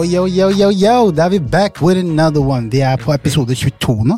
[0.00, 1.10] Yo, yo, yo, yo!
[1.12, 2.70] Da er vi back with another one.
[2.72, 4.16] Vi er på episode 22 nå.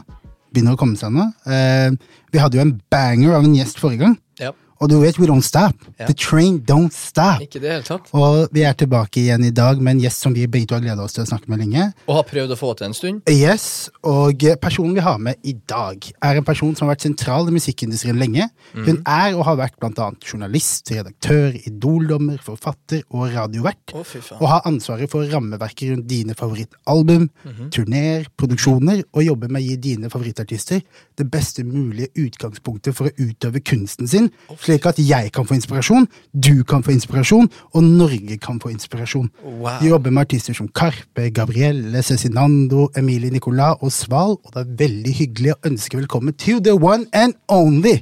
[0.54, 1.24] Begynner å komme seg nå.
[1.42, 1.88] Eh,
[2.30, 4.14] vi hadde jo en banger av en gjest forrige gang.
[4.38, 4.52] Ja.
[4.82, 5.78] Og du vet, we don't stop.
[6.00, 6.08] Ja.
[6.08, 7.42] The train don't stop.
[7.44, 8.08] Ikke det helt tatt.
[8.18, 10.82] Og vi er tilbake igjen i dag med en gjest som vi begge to har
[10.82, 11.84] gleda oss til å snakke med lenge.
[12.08, 13.30] Og har prøvd å få til en stund.
[13.30, 13.66] Yes,
[14.02, 17.54] og personen vi har med i dag, er en person som har vært sentral i
[17.54, 18.48] musikkindustrien lenge.
[18.74, 23.94] Hun er og har vært blant annet journalist, redaktør, idoldommer, forfatter og radiovert.
[23.94, 24.40] Faen.
[24.40, 27.28] Og har ansvaret for rammeverket rundt dine favorittalbum,
[27.70, 30.82] turneer, produksjoner, og jobber med å gi dine favorittartister
[31.18, 34.30] det beste mulige utgangspunktet for å utøve kunsten sin,
[34.72, 39.28] slik at jeg kan få inspirasjon, du kan få inspirasjon, og Norge kan få inspirasjon.
[39.44, 39.80] Wow.
[39.80, 44.76] Du jobber med artister som Karpe, Gabrielle, Cezinando, Emilie Nicolas og Sval, og det er
[44.86, 48.00] veldig hyggelig å ønske velkommen til the one and only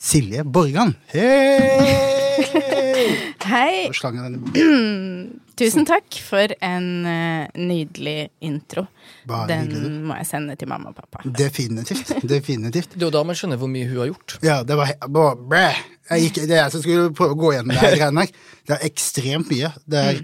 [0.00, 0.96] Silje Borgan.
[1.12, 2.10] Hei!
[3.44, 3.90] Hei.
[5.60, 8.86] Tusen takk for en uh, nydelig intro.
[9.28, 11.22] Bare Den hyggelig, må jeg sende til mamma og pappa.
[11.24, 12.14] Definitivt.
[12.34, 12.94] Definitivt.
[12.94, 14.38] Det er jo da man skjønner hvor mye hun har gjort.
[14.46, 15.74] Ja, det var bare.
[16.10, 18.32] Jeg gikk, Det er jeg som skulle prøve å gå gjennom det her.
[18.70, 19.70] Det er ekstremt mye.
[19.90, 20.18] Det er,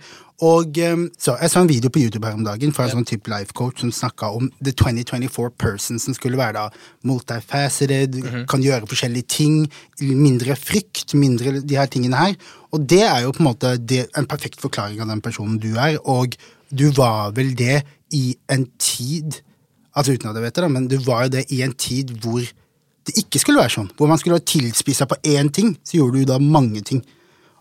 [0.44, 3.06] og um, så Jeg så en video på YouTube her om dagen fra en sånn
[3.08, 6.66] type life coach som snakka om the 2024 person, som skulle være da
[7.08, 8.18] multifaceted,
[8.50, 9.62] kan gjøre forskjellige ting,
[10.00, 12.36] mindre frykt, mindre de her tingene her.
[12.76, 15.72] Og det er jo på en måte det, en perfekt forklaring av den personen du
[15.72, 16.36] er, og
[16.68, 19.42] du var vel det i en tid
[19.96, 22.10] Altså uten at jeg vet det, da, men du var jo det i en tid
[22.20, 22.42] hvor
[23.06, 23.86] det ikke skulle være sånn.
[23.96, 27.00] Hvor man skulle ha tilspissa på én ting, så gjorde du da mange ting.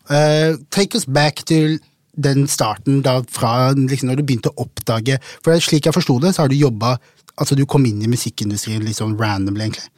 [0.09, 1.77] Uh, take us back til
[2.16, 6.33] den starten da fra liksom, når du begynte å oppdage For slik jeg forsto det,
[6.35, 6.95] så har du jobba
[7.35, 9.89] Altså du kom inn i musikkindustrien litt sånn randomly, egentlig.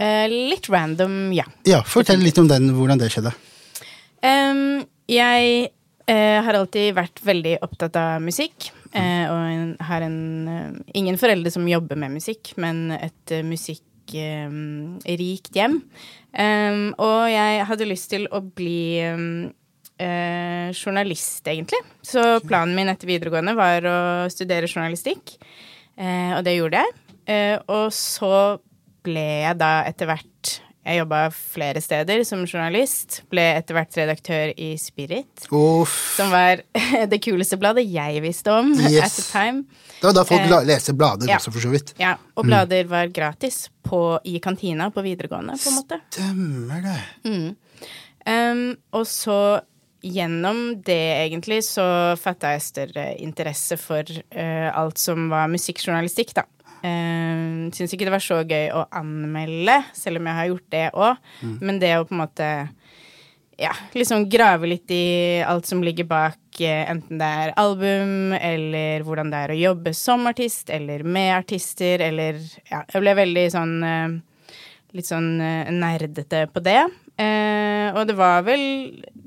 [0.00, 1.44] Eh, litt random, ja.
[1.68, 3.30] Ja, Fortell litt om den, hvordan det skjedde.
[4.24, 5.70] Um, jeg
[6.10, 8.72] eh, har alltid vært veldig opptatt av musikk.
[8.90, 13.44] eh, og en, har en eh, Ingen foreldre som jobber med musikk, men et uh,
[13.46, 15.78] musikkrikt hjem.
[16.34, 19.28] Um, og jeg hadde lyst til å bli em,
[20.00, 21.80] eh, journalist, egentlig.
[22.02, 23.98] Så planen min etter videregående var å
[24.32, 25.36] studere journalistikk,
[26.00, 26.96] eh, og det gjorde jeg.
[27.30, 28.58] Eh, og så
[29.04, 30.26] ble jeg da etter hvert
[30.80, 33.18] Jeg jobba flere steder som journalist.
[33.30, 35.92] Ble etter hvert redaktør i Spirit, Uff.
[36.16, 36.62] som var
[37.12, 39.04] det kuleste bladet jeg visste om Yes.
[39.04, 39.60] at the time.
[40.00, 41.36] Det var da folk Eh, leser blader ja.
[41.36, 41.92] også, for så vidt.
[42.00, 46.00] Ja, og blader var gratis på, i kantina på videregående, på en måte.
[46.16, 46.98] Stemmer det.
[48.26, 48.64] Um,
[48.96, 49.36] og så
[50.02, 51.84] gjennom det, egentlig, så
[52.20, 56.46] fatta jeg større interesse for uh, alt som var musikkjournalistikk, da.
[56.80, 60.86] Uh, Syns ikke det var så gøy å anmelde, selv om jeg har gjort det
[60.96, 61.32] òg.
[61.60, 62.50] Men det å på en måte
[63.60, 69.04] ja, liksom grave litt i alt som ligger bak, eh, enten det er album, eller
[69.04, 72.40] hvordan det er å jobbe som artist, eller med artister, eller
[72.70, 74.18] Ja, jeg ble veldig sånn eh,
[74.96, 76.80] Litt sånn eh, nerdete på det.
[77.14, 78.64] Eh, og det var vel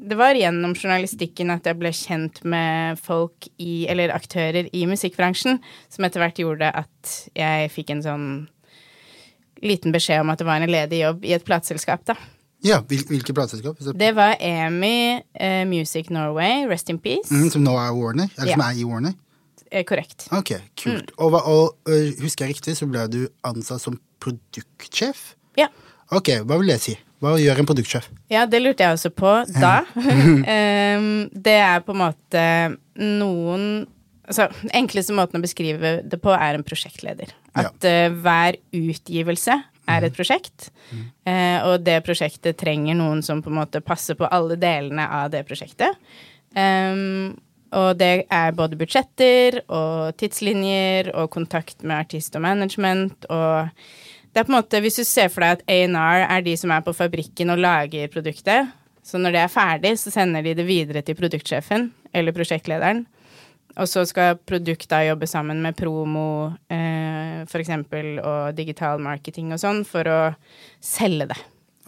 [0.03, 5.61] Det var gjennom journalistikken at jeg ble kjent med folk i Eller aktører i musikkbransjen,
[5.89, 8.25] som etter hvert gjorde at jeg fikk en sånn
[9.63, 12.17] liten beskjed om at det var en ledig jobb i et plateselskap, da.
[12.63, 13.79] Ja, hvil, Hvilke plateselskap?
[13.99, 17.31] Det var EMI eh, Music Norway, Rest in Peace.
[17.31, 18.29] Mm, som nå er Warner?
[18.37, 19.15] Eller som er i Warner?
[19.71, 20.27] Eh, korrekt.
[20.35, 21.11] Ok, kult.
[21.17, 25.33] Og, hva- og øh, husker jeg riktig, så ble du ansatt som produktsjef?
[25.59, 25.67] Ja.
[26.13, 26.95] Ok, hva vil det si?
[27.23, 28.09] Hva gjør en produktsjef?
[28.31, 29.75] ja, det lurte jeg også på da.
[31.47, 32.45] Det er på en måte
[32.99, 33.67] noen
[34.23, 37.33] Altså, enkleste måten å beskrive det på er en prosjektleder.
[37.57, 37.65] Ja.
[37.65, 39.57] At eh, hver utgivelse
[39.91, 40.69] er et prosjekt,
[41.27, 45.33] eh, og det prosjektet trenger noen som på en måte passer på alle delene av
[45.33, 45.99] det prosjektet.
[46.55, 47.33] Um,
[47.73, 53.73] og det er både budsjetter og tidslinjer og kontakt med artist og management og
[54.33, 56.71] det er på en måte, Hvis du ser for deg at A&R er de som
[56.73, 58.71] er på fabrikken og lager produktet,
[59.03, 63.03] så når det er ferdig, så sender de det videre til produktsjefen eller prosjektlederen.
[63.77, 69.51] Og så skal produkt da jobbe sammen med promo, eh, for eksempel, og digital marketing
[69.53, 70.19] og sånn, for å
[70.81, 71.39] selge det.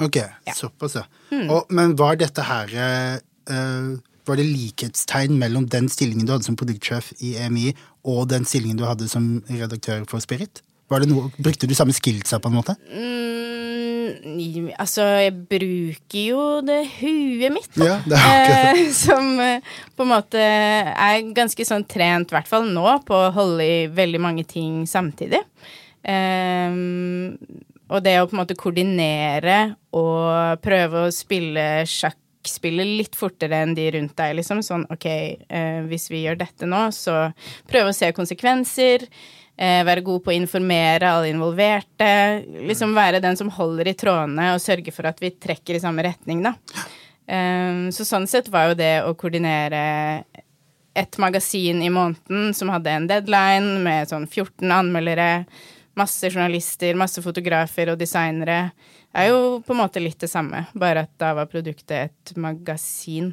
[0.02, 0.20] Ok,
[0.54, 1.06] såpass, ja.
[1.46, 3.96] Og, men var dette her uh,
[4.28, 7.70] Var det likhetstegn mellom den stillingen du hadde som produktsjef i EMI,
[8.04, 10.66] og den stillingen du hadde som redaktør for Spirit?
[10.92, 12.76] Var det noe, brukte du samme skillsa, på en måte?
[12.94, 17.88] Mm, altså, jeg bruker jo det huet mitt, da.
[17.88, 19.64] Ja, det er Eh, som eh,
[19.98, 23.80] på en måte er ganske sånn trent, i hvert fall nå, på å holde i
[23.90, 25.42] veldig mange ting samtidig.
[26.06, 26.78] Eh,
[27.86, 29.58] og det å på en måte koordinere
[29.96, 34.60] og prøve å spille sjakk Spille litt fortere enn de rundt deg, liksom.
[34.62, 35.06] Sånn ok,
[35.50, 37.32] eh, hvis vi gjør dette nå, så
[37.66, 39.08] prøve å se konsekvenser.
[39.56, 42.08] Eh, være god på å informere alle involverte.
[42.68, 46.04] Liksom være den som holder i trådene og sørge for at vi trekker i samme
[46.04, 46.56] retning, da.
[47.26, 50.26] Eh, så sånn sett var jo det å koordinere
[50.96, 55.46] et magasin i måneden som hadde en deadline med sånn 14 anmeldere,
[55.96, 58.70] masse journalister, masse fotografer og designere,
[59.16, 63.32] er jo på en måte litt det samme, bare at da var produktet et magasin.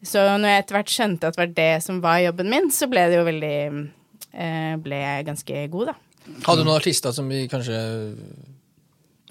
[0.00, 2.88] Så når jeg etter hvert skjønte at det var det som var jobben min, så
[2.90, 3.58] ble det jo veldig
[4.32, 5.94] Ble jeg ganske god, da.
[6.46, 7.78] Hadde du noen artister som vi kanskje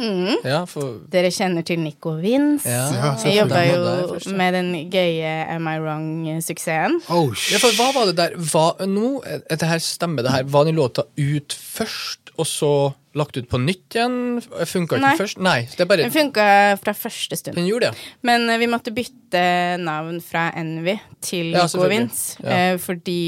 [0.02, 0.40] Mm.
[0.48, 2.66] Ja, for Dere kjenner til Nico Vince.
[2.66, 6.96] Ja, Ja, Jeg jobba jo med den gøye Am I Wrong-suksessen.
[7.12, 10.44] Oh, Ja, for hva var det der hva, Nå, dette her stemmer det her.
[10.50, 12.72] Var den låta ut først, og så
[13.14, 14.42] lagt ut på nytt igjen?
[14.42, 15.14] Funka ikke Nei.
[15.20, 15.38] først?
[15.44, 15.60] Nei.
[15.70, 16.48] Det er bare Den funka
[16.82, 17.56] fra første stund.
[17.60, 17.98] Den gjorde det.
[18.24, 21.86] Men uh, vi måtte bytte navn fra Envy til Ja, Nico.
[21.92, 22.38] Vince.
[22.42, 22.50] Ja.
[22.74, 23.22] eh, fordi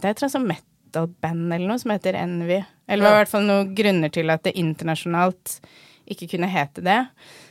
[0.00, 0.48] det er sånn
[0.90, 2.60] metal-band eller noe som heter Envy.
[2.90, 5.60] Eller det var i hvert fall noen grunner til at det internasjonalt
[6.10, 6.96] ikke kunne hete det.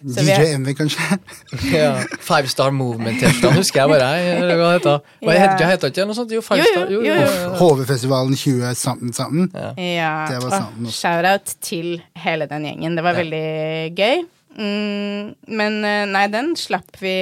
[0.03, 0.99] Så DJ Envy, kanskje?
[1.71, 1.93] Ja.
[2.19, 4.09] Five Star Movement-T-skjorta husker jeg bare.
[4.19, 5.13] jeg, Hva heter det?
[5.23, 5.45] Hva Ja.
[5.45, 5.69] heter?
[5.71, 6.33] Heter ikke noe sånt?
[6.35, 6.91] Jo, Five Jo, jo, Star.
[6.91, 7.53] jo, jo.
[7.61, 9.47] HV-festivalen 20 something something.
[9.79, 10.91] ja, Det var også.
[10.91, 12.95] Shout-out til hele den gjengen.
[12.99, 13.23] Det var Ja.
[13.23, 14.27] veldig gøy.
[14.59, 17.15] Mm, men eh, nei, den slapp vi,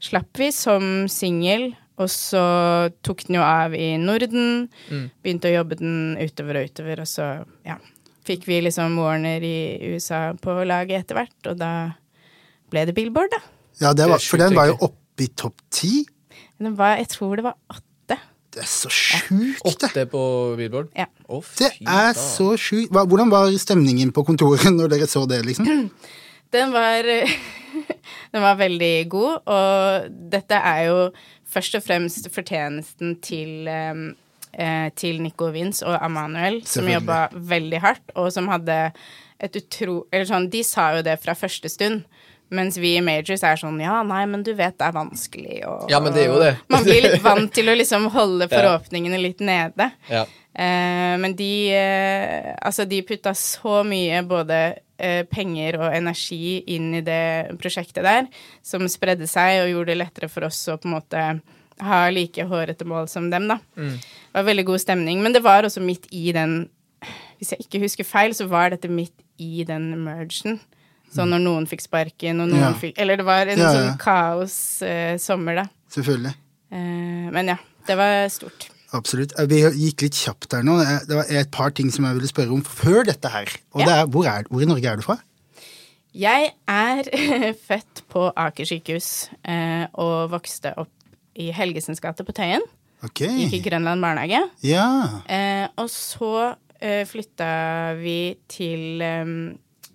[0.00, 1.74] slapp vi som singel.
[2.02, 2.42] Og så
[3.06, 4.66] tok den jo av i Norden.
[4.90, 5.04] Mm.
[5.22, 7.28] Begynte å jobbe den utover og utover, og så
[7.66, 7.78] ja,
[8.26, 11.72] fikk vi liksom Warner i USA på laget etter hvert, og da
[12.72, 13.42] ble det Billboard, da.
[13.82, 16.04] Ja, var, for den var jo oppe i topp ti.
[16.62, 18.18] Den var, jeg tror det var åtte.
[18.54, 19.30] Det er så sjukt,
[19.66, 19.88] det.
[19.90, 20.22] Åtte på
[20.58, 20.90] Billboard?
[20.98, 21.08] Ja.
[21.26, 22.18] Å, fy Det er da.
[22.18, 22.94] så sjukt.
[22.94, 25.90] Hvordan var stemningen på kontoret når dere så det, liksom?
[26.54, 27.06] Den var
[28.34, 30.98] Den var veldig god, og dette er jo
[31.54, 34.04] først og fremst fortjenesten til eh,
[34.94, 38.76] til Nico Vince og Amanuel, som jobba veldig hardt, og som hadde
[39.42, 40.04] et utro...
[40.12, 42.04] Eller sånn, de sa jo det fra første stund.
[42.54, 45.90] Mens vi i Majors er sånn Ja, nei, men du vet det er vanskelig, og
[45.90, 46.52] Ja, men det er jo det.
[46.70, 49.90] Man blir litt vant til å liksom holde forhåpningene litt nede.
[50.12, 50.26] Ja.
[50.54, 54.58] Eh, men de eh, Altså, de putta så mye både
[54.98, 58.28] eh, penger og energi inn i det prosjektet der,
[58.62, 61.24] som spredde seg og gjorde det lettere for oss å på en måte
[61.82, 63.56] ha like hårete mål som dem, da.
[63.74, 63.96] Mm.
[63.98, 65.22] Det var veldig god stemning.
[65.24, 66.68] Men det var også midt i den
[67.40, 69.12] Hvis jeg ikke husker feil, så var dette midt
[69.42, 70.60] i den mergen.
[71.12, 72.70] Så når noen fikk sparken, og noen Ja.
[72.78, 73.74] fikk Eller det var en Ja, ja.
[73.74, 75.64] sånn kaos eh, sommer, da.
[75.90, 76.32] Selvfølgelig.
[76.72, 77.56] Eh, men ja,
[77.86, 78.68] det var stort.
[78.94, 79.32] Absolutt.
[79.38, 80.78] Eh, Vi gikk litt kjapt der nå.
[80.80, 83.48] Eh, Det var et par ting som jeg ville spørre om før dette her.
[83.74, 83.86] Og Ja.
[83.86, 85.18] det er, hvor, er, hvor i Norge er du fra?
[86.14, 87.02] Jeg er
[87.68, 90.90] født på Aker sykehus eh, og vokste opp
[91.34, 92.62] i Helgesens gate på Tøyen.
[93.02, 93.26] Okay.
[93.42, 94.38] Gikk i Grønland barnehage.
[94.62, 94.86] Ja.
[95.76, 96.54] Og så
[97.10, 99.02] flytta vi til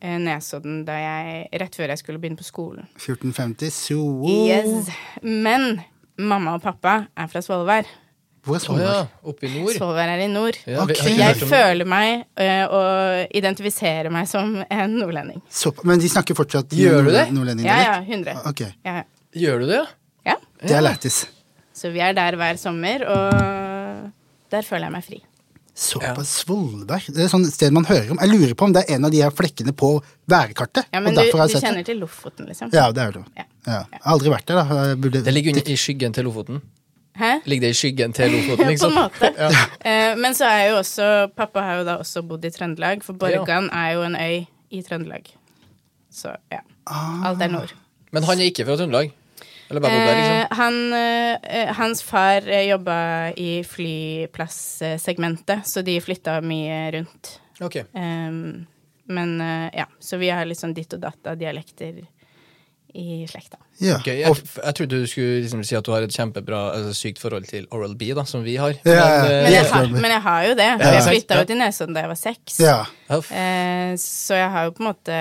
[0.02, 2.86] Nesodden da jeg, rett før jeg skulle begynne på skolen.
[3.00, 3.72] 1450.
[3.74, 3.98] Så
[4.30, 4.92] Yes.
[5.24, 5.82] Men
[6.18, 7.88] mamma og pappa er fra Svolvær.
[8.46, 8.88] Hvor er Svolvær?
[8.88, 9.30] Oh, ja.
[9.32, 9.74] Oppe i nord.
[9.76, 10.58] Svolvær er i nord.
[10.66, 10.96] Ja, okay.
[10.96, 11.10] Ok.
[11.20, 15.42] Jeg føler meg eh, og identifiserer meg som en nordlending.
[15.52, 17.26] Så, men de snakker fortsatt Gjør du det?
[17.36, 17.68] nordlending?
[17.68, 18.40] Ja, ja, 100.
[18.54, 18.72] Okay.
[18.88, 19.08] Ja, ja.
[19.44, 19.82] Gjør du det?
[20.30, 20.38] ja.
[20.64, 21.26] Det er lættis.
[21.76, 23.34] Så vi er der hver sommer, og
[24.52, 25.20] der føler jeg meg fri.
[25.80, 27.06] Såpass Svolvær.
[27.08, 28.20] Det er et sted man hører om.
[28.20, 29.94] Jeg lurer på om det er en av de her flekkene på
[30.28, 30.90] værkartet.
[30.92, 31.86] Ja, Men og du, du sett kjenner det.
[31.88, 32.72] til Lofoten, liksom?
[32.76, 33.22] Ja, det er det.
[33.38, 33.46] Ja.
[33.70, 33.78] Ja.
[33.94, 34.82] Jeg har aldri vært der, da.
[35.00, 35.22] Burde...
[35.24, 36.60] Det ligger under i skyggen til Lofoten.
[37.20, 37.32] Hæ?
[37.46, 38.94] Ligger det i skyggen til Lofoten, På en liksom?
[38.96, 39.34] måte.
[39.38, 39.48] Ja.
[39.52, 43.14] uh, men så er jo også Pappa har jo da også bodd i Trøndelag, for
[43.20, 45.24] Borgan er jo en øy i Trøndelag.
[46.12, 46.60] Så ja.
[46.88, 47.26] Ah.
[47.30, 47.74] Alt er nord.
[48.12, 49.12] Men han er ikke fra Trøndelag?
[49.70, 50.40] Eller bare bodd der, liksom?
[50.40, 51.36] Uh, han, uh,
[51.82, 52.98] hans far jobba
[53.38, 57.42] i flyplasssegmentet, så de flytta mye rundt.
[57.60, 57.76] Ok.
[57.94, 58.66] Um,
[59.10, 59.42] men
[59.74, 62.06] ja, så vi har litt sånn ditt og datt av dialekter
[62.94, 63.60] i slekta.
[63.80, 63.98] Ja.
[64.00, 67.22] Ok, jeg, jeg trodde du skulle liksom si at du har et kjempebra, altså, sykt
[67.22, 68.76] forhold til Oral B, da, som vi har.
[68.84, 70.70] Ja, ja, Men, Men eh, jeg har, men jeg har jo det.
[70.74, 72.60] Ja, Jeg flytta jo til Nesodden da jeg var seks.
[72.60, 75.20] Eh, så jeg har jo på en måte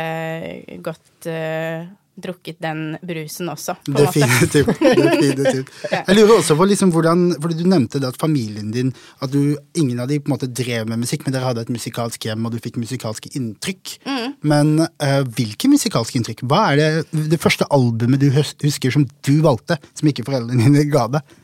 [0.85, 3.77] gått eh, drukket den brusen også.
[3.87, 4.71] Definitivt.
[4.99, 5.73] definitivt.
[5.93, 9.57] Jeg lurer også på liksom hvordan fordi Du nevnte det at familien din At du,
[9.79, 12.47] ingen av de på en måte drev med musikk, men dere hadde et musikalsk hjem,
[12.47, 13.97] og du fikk musikalske inntrykk.
[14.07, 14.37] Mm.
[14.53, 16.45] Men uh, hvilke musikalske inntrykk?
[16.49, 20.87] Hva er det, det første albumet du husker som du valgte, som ikke foreldrene dine
[20.93, 21.37] ga deg?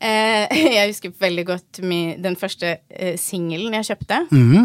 [0.00, 1.80] Eh, jeg husker veldig godt
[2.24, 4.20] den første eh, singelen jeg kjøpte.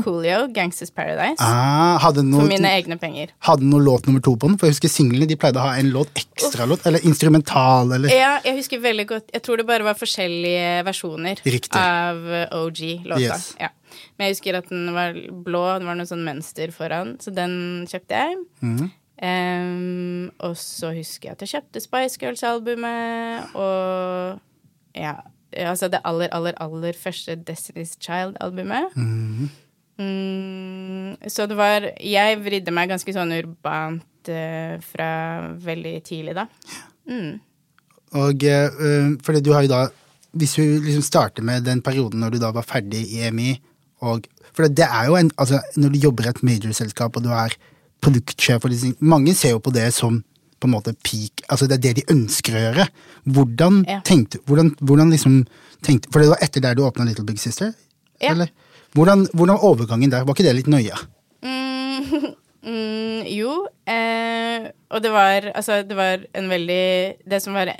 [0.05, 1.43] Coolio, 'Gangsters Paradise'.
[1.43, 3.33] Ah, den For mine egne penger.
[3.43, 4.57] hadde den noe låt nummer to på den?
[4.57, 8.39] For jeg husker singlene de pleide å ha en låt ekstralåt, eller instrumental, eller Ja,
[8.45, 11.75] jeg husker veldig godt Jeg tror det bare var forskjellige versjoner Riktig.
[11.75, 13.19] av eh, OG-låta.
[13.19, 13.55] Yes.
[13.59, 13.73] Ja.
[14.15, 15.15] Men jeg husker at den var
[15.45, 18.37] blå, det var noe sånn mønster foran, så den kjøpte jeg.
[18.61, 18.91] Mhm.
[19.15, 24.41] Um, og så husker jeg at jeg kjøpte Spice Girls-albumet, og
[24.95, 25.15] ja
[25.55, 28.91] Altså det aller, aller, aller første Destiny's Child-albumet.
[28.95, 29.49] Mm.
[29.97, 35.11] Mm, så det var Jeg vridde meg ganske sånn urbant uh, fra
[35.63, 36.49] veldig tidlig, da.
[37.07, 37.37] Mm.
[38.15, 39.85] Og eh, fordi du har jo da
[40.35, 43.55] Hvis vi liksom starter med den perioden når du da var ferdig i EMI
[44.05, 47.31] og For det er jo en Altså, når du jobber i et major-selskap, og du
[47.31, 47.55] er
[48.01, 50.23] produktsjef og liksom Mange ser jo på det som
[50.59, 52.87] på en måte peak Altså det er det de ønsker å gjøre.
[53.25, 53.99] Hvordan Ja.
[54.07, 55.45] tenkte Hvordan, hvordan liksom
[55.83, 57.73] tenkte For det var etter der du åpna Little Big Sister?
[58.21, 58.31] Ja.
[58.31, 58.49] Eller?
[58.95, 60.23] Hvordan, hvordan overgangen der?
[60.23, 60.95] Var ikke det litt nøye?
[61.43, 62.33] Mm,
[62.69, 63.57] mm, jo.
[63.87, 67.73] Eh, og det var altså det var en veldig Det som var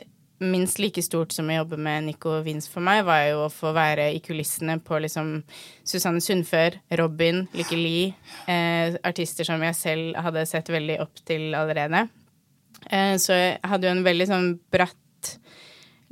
[0.43, 3.71] minst like stort som å jobbe med Nico Vince for meg, var jo å få
[3.73, 5.29] være i kulissene på liksom
[5.87, 8.13] Susanne Sundfør, Robin, Lykke Li,
[8.51, 12.03] eh, artister som jeg selv hadde sett veldig opp til allerede.
[12.91, 14.95] Eh, så jeg hadde jo en veldig sånn bratt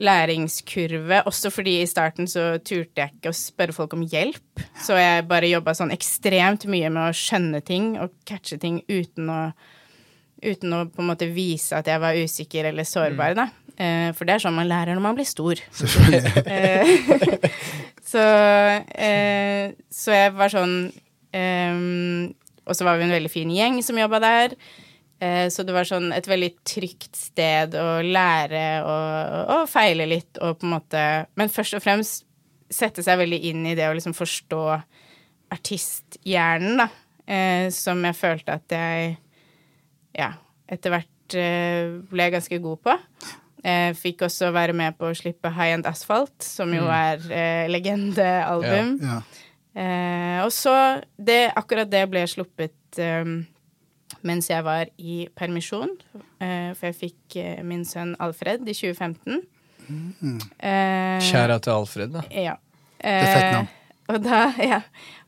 [0.03, 4.63] læringskurve, også fordi i starten så turte jeg ikke å spørre folk om hjelp.
[4.81, 9.31] Så jeg bare jobba sånn ekstremt mye med å skjønne ting og catche ting uten
[9.33, 9.45] å
[10.43, 13.45] Uten å på en måte vise at jeg var usikker eller sårbar, da.
[13.79, 15.55] Eh, for det er sånn man lærer når man blir stor.
[16.43, 16.89] Eh,
[18.03, 18.23] så,
[19.87, 20.75] så jeg var sånn
[21.31, 24.57] Og så var vi en veldig fin gjeng som jobba der.
[25.23, 30.39] Eh, så det var sånn et veldig trygt sted å lære og, og feile litt
[30.41, 31.03] og på en måte
[31.39, 32.25] Men først og fremst
[32.73, 34.63] sette seg veldig inn i det å liksom forstå
[35.53, 36.87] artisthjernen, da.
[37.23, 39.13] Eh, som jeg følte at jeg
[40.17, 40.31] ja,
[40.65, 42.97] etter hvert eh, ble ganske god på.
[43.63, 47.69] Eh, fikk også være med på å slippe High End Asphalt, som jo er eh,
[47.71, 48.97] legendealbum.
[49.05, 49.21] Ja.
[49.73, 50.73] Eh, og så
[51.17, 53.23] det, Akkurat det ble sluppet eh,
[54.21, 55.91] mens jeg var i permisjon.
[56.39, 59.41] Eh, for jeg fikk eh, min sønn Alfred i 2015.
[60.63, 62.23] Eh, Kjære til Alfred, da.
[62.31, 62.55] ja.
[62.99, 63.71] er fett navn.
[63.71, 63.79] Eh,
[64.13, 64.39] Og, da,
[64.73, 64.81] ja.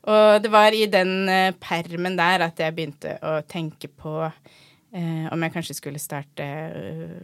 [0.04, 1.28] og det var i den
[1.64, 6.44] permen der at jeg begynte å tenke på eh, om jeg kanskje skulle starte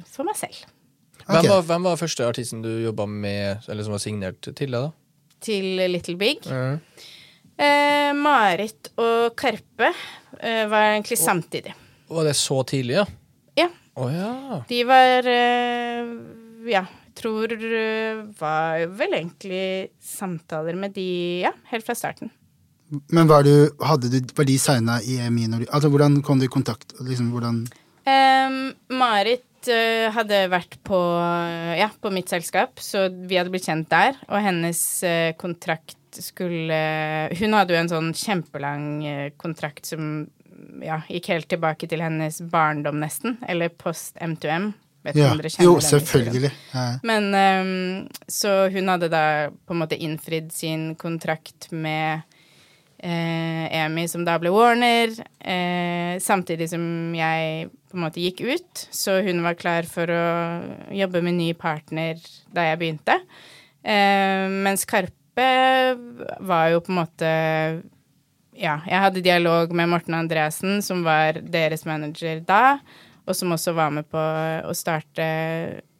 [0.09, 0.62] for meg selv.
[1.26, 4.73] Hvem, var, hvem var første artisten du jobba med, eller som var signert til deg,
[4.73, 5.37] da?
[5.45, 6.49] Til Little Big.
[7.61, 9.90] Eh, Marit og Karpe
[10.38, 11.75] eh, var egentlig samtidig.
[12.12, 13.06] Var det så tidlig, ja?
[13.59, 13.68] Ja.
[14.00, 14.32] Å ja.
[14.68, 16.12] De var eh,
[16.73, 16.87] Ja,
[17.18, 22.32] tror eh, var vel egentlig samtaler med de ja, helt fra starten.
[23.12, 26.40] Men var, du, hadde du, var de signa i EMI når du Altså, hvordan kom
[26.40, 26.92] du i kontakt?
[27.00, 27.62] Liksom, hvordan
[28.92, 30.99] Marit eh, hadde vært på,
[31.78, 34.18] ja, på mitt selskap, så vi hadde blitt kjent der.
[34.30, 36.78] Og hennes eh, kontrakt skulle
[37.38, 40.26] Hun hadde jo en sånn kjempelang eh, kontrakt som
[40.83, 43.38] ja, gikk helt tilbake til hennes barndom, nesten.
[43.49, 44.73] Eller post M2M.
[45.02, 45.33] Vet Ja.
[45.59, 46.52] Jo, selvfølgelig.
[46.73, 46.85] Ja.
[47.02, 52.23] Men um, Så hun hadde da på en måte innfridd sin kontrakt med
[53.02, 56.85] eh, EMI, som da ble Warner, eh, samtidig som
[57.16, 58.85] jeg på en måte gikk ut.
[58.95, 60.26] Så hun var klar for å
[60.95, 62.23] jobbe med ny partner
[62.54, 63.19] da jeg begynte.
[63.83, 67.32] Eh, mens Karpe var jo på en måte
[68.52, 72.78] Ja, jeg hadde dialog med Morten Andreassen, som var deres manager da,
[73.24, 75.24] og som også var med på å starte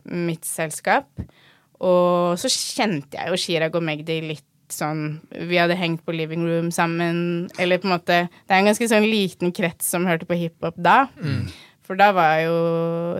[0.05, 1.09] mitt selskap.
[1.83, 5.19] Og så kjente jeg jo Chirag og Magdi litt sånn
[5.51, 8.87] Vi hadde hengt på living room sammen, eller på en måte Det er en ganske
[8.89, 11.07] sånn liten krets som hørte på hiphop da.
[11.83, 12.55] For da var jo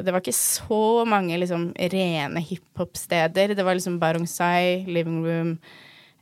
[0.05, 3.53] Det var ikke så mange liksom rene hiphop-steder.
[3.59, 5.59] Det var liksom Baronsai, living room,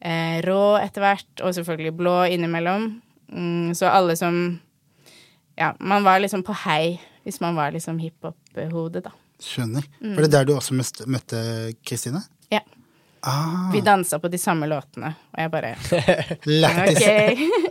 [0.01, 2.91] eh, Rå etter hvert, og selvfølgelig Blå innimellom.
[3.33, 4.61] Mm, så alle som
[5.61, 9.11] Ja, man var liksom på hei hvis man var liksom hiphop-hodet, da.
[9.41, 9.85] Skjønner.
[10.01, 10.15] Mm.
[10.17, 11.41] Var det der du også møtte,
[11.87, 12.23] Kristine?
[12.51, 12.61] Ja.
[13.23, 15.75] Ah, Vi dansa på de samme låtene, og jeg bare
[16.63, 16.97] lættis.
[16.97, 17.05] OK.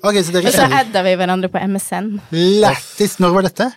[0.06, 2.20] okay, så Og så adda vi hverandre på MSN.
[2.62, 3.18] Lættis!
[3.20, 3.72] Når var dette?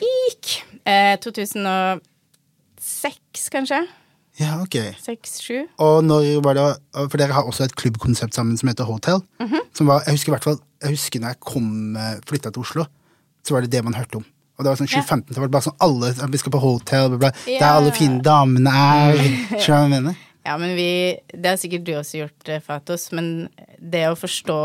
[0.00, 0.62] Ikk.
[0.88, 2.00] Eh, 2006,
[3.52, 3.82] kanskje?
[4.40, 4.76] Ja, ok.
[5.04, 5.66] 6-7.
[5.84, 6.66] Og når var det
[7.12, 9.20] For dere har også et klubbkonsept sammen som heter Hotel.
[9.42, 9.66] Mhm.
[9.76, 11.66] Som var, jeg husker i hvert fall Jeg husker når jeg kom
[12.28, 12.86] flytta til Oslo,
[13.44, 14.24] så var det det man hørte om.
[14.58, 17.12] Og det var sånn 2015, så var det bare sånn alle Vi skal på Hotel,
[17.12, 17.30] bla, bla.
[17.46, 19.20] Der alle fine damene er.
[19.60, 20.18] Skjønner du hva jeg mener?
[20.46, 23.48] Ja, men vi Det har sikkert du også gjort, eh, Fatos, men
[23.80, 24.56] det å forstå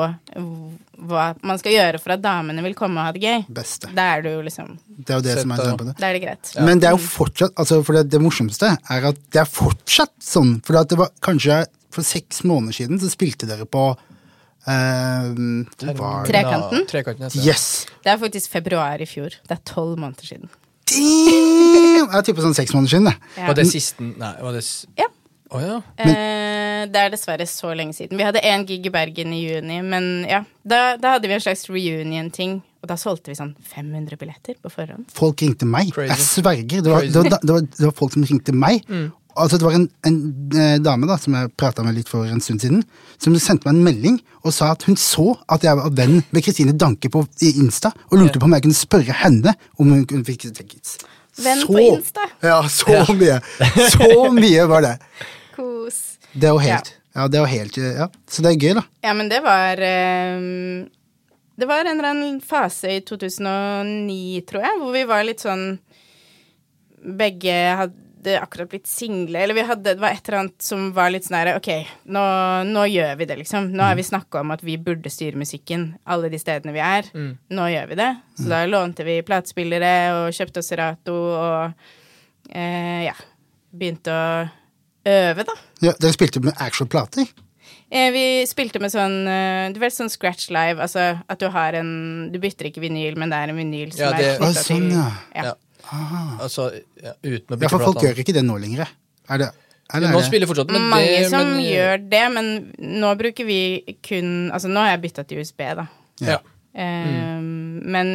[1.07, 3.89] hva man skal gjøre for at damene vil komme og ha det gøy, Beste.
[3.95, 5.95] da er du jo liksom Det er jo det som er det.
[5.99, 6.53] Da er det greit.
[6.63, 10.13] Men det er jo fortsatt altså for det, det morsomste er at det er fortsatt
[10.23, 10.61] sånn.
[10.65, 13.95] For at det var kanskje for seks måneder siden så spilte dere på
[14.65, 15.29] Uh,
[15.77, 15.93] det?
[16.25, 16.79] Trekanten?
[16.81, 17.37] Ja, Trekanten heter.
[17.45, 17.85] Yes!
[18.01, 19.35] Det er faktisk februar i fjor.
[19.45, 20.49] Det er tolv måneder siden.
[20.89, 22.09] Damn!
[22.15, 23.13] Jeg tipper sånn seks måneder siden, det.
[23.37, 23.45] Ja.
[23.51, 25.05] Var det sisten Nei, var det s- Ja.
[25.53, 25.75] Å ja.
[25.99, 28.17] men, det er dessverre så lenge siden.
[28.17, 30.41] Vi hadde én gig i Bergen i juni, men ja.
[30.65, 34.71] Da, da hadde vi en slags reunion-ting, og da solgte vi sånn 500 billetter på
[34.73, 35.05] forhånd.
[35.13, 35.91] Folk ringte meg.
[35.93, 36.09] Crazy.
[36.13, 36.81] Jeg sverger.
[36.81, 38.81] Det var, det, var, det, var, det var folk som ringte meg.
[39.35, 40.19] Altså Det var en, en
[40.55, 42.85] eh, dame da som jeg prata med litt for en stund siden,
[43.19, 46.45] som sendte meg en melding og sa at hun så at jeg var venn med
[46.45, 50.05] Kristine Danke på i Insta, og lurte på om jeg kunne spørre henne om hun
[50.07, 50.95] kunne fikse tickets.
[51.43, 52.27] Venn på Insta.
[52.45, 53.39] Ja, så mye!
[53.91, 54.93] Så mye var det.
[55.55, 55.99] Kos.
[56.31, 58.83] Det er jo helt Ja, det er jo helt Ja, så det er gøy, da.
[59.05, 60.87] Ja, men det var um,
[61.55, 65.67] Det var en eller annen fase i 2009, tror jeg, hvor vi var litt sånn
[67.19, 68.04] Begge hadde
[68.41, 71.37] akkurat blitt single, eller vi hadde, det var et eller annet som var litt sånn
[71.37, 71.69] her Ok,
[72.11, 72.23] nå,
[72.69, 73.69] nå gjør vi det, liksom.
[73.75, 77.09] Nå har vi snakka om at vi burde styre musikken alle de stedene vi er.
[77.13, 78.09] Nå gjør vi det.
[78.39, 81.73] Så da lånte vi platespillere og kjøpte oss Serato og
[82.51, 83.15] eh, ja,
[83.75, 84.27] begynte å
[85.05, 85.55] øve, da.
[85.85, 87.27] Ja, dere spilte med actual plater?
[87.89, 91.75] Eh, vi spilte med sånn eh, Du vet sånn scratch live, altså at du har
[91.77, 94.63] en Du bytter ikke vinyl, men det er en vinyl som Ja, det- er knytta
[94.65, 95.05] sånn, ja.
[95.37, 95.53] ja.
[95.91, 96.23] Ja.
[96.41, 96.69] Altså,
[97.03, 98.87] ja, uten å Ja, for folk gjør ikke det nå lenger.
[99.29, 99.49] Er det,
[99.93, 103.11] eller Nå er det spiller fortsatt, men Mange det som men, gjør det, men nå
[103.19, 103.59] bruker vi
[104.05, 105.85] kun Altså nå har jeg bytta til USB, da.
[106.25, 106.39] Ja.
[106.75, 107.41] Eh,
[107.95, 108.09] Men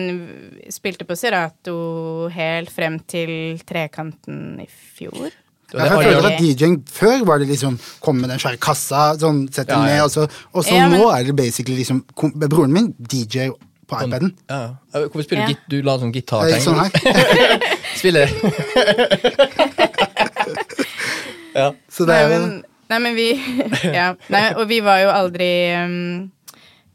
[0.70, 5.30] spilte på Serato helt frem til Trekanten i fjor.
[5.70, 9.44] Ja, jeg føler at DJ-en før var det liksom kom med den svære kassa, sånn,
[9.54, 9.94] sett den Ja, ja.
[9.94, 12.02] ned, og så, og så Ja, men- nå er det basically liksom
[12.50, 13.50] Broren min DJ
[13.90, 14.30] på iPaden.
[14.48, 14.60] Ja.
[14.94, 14.98] ja.
[15.06, 15.62] Hvorfor spiller du git?
[15.70, 16.62] Du la sånn gitartegn?
[16.64, 16.90] Sånn her.
[17.98, 18.28] Spiller
[21.54, 21.72] Ja.
[21.90, 23.28] Så det er jo men, nei, men vi
[23.98, 24.14] Ja.
[24.30, 25.50] Nei, og vi var jo aldri
[25.82, 26.30] um,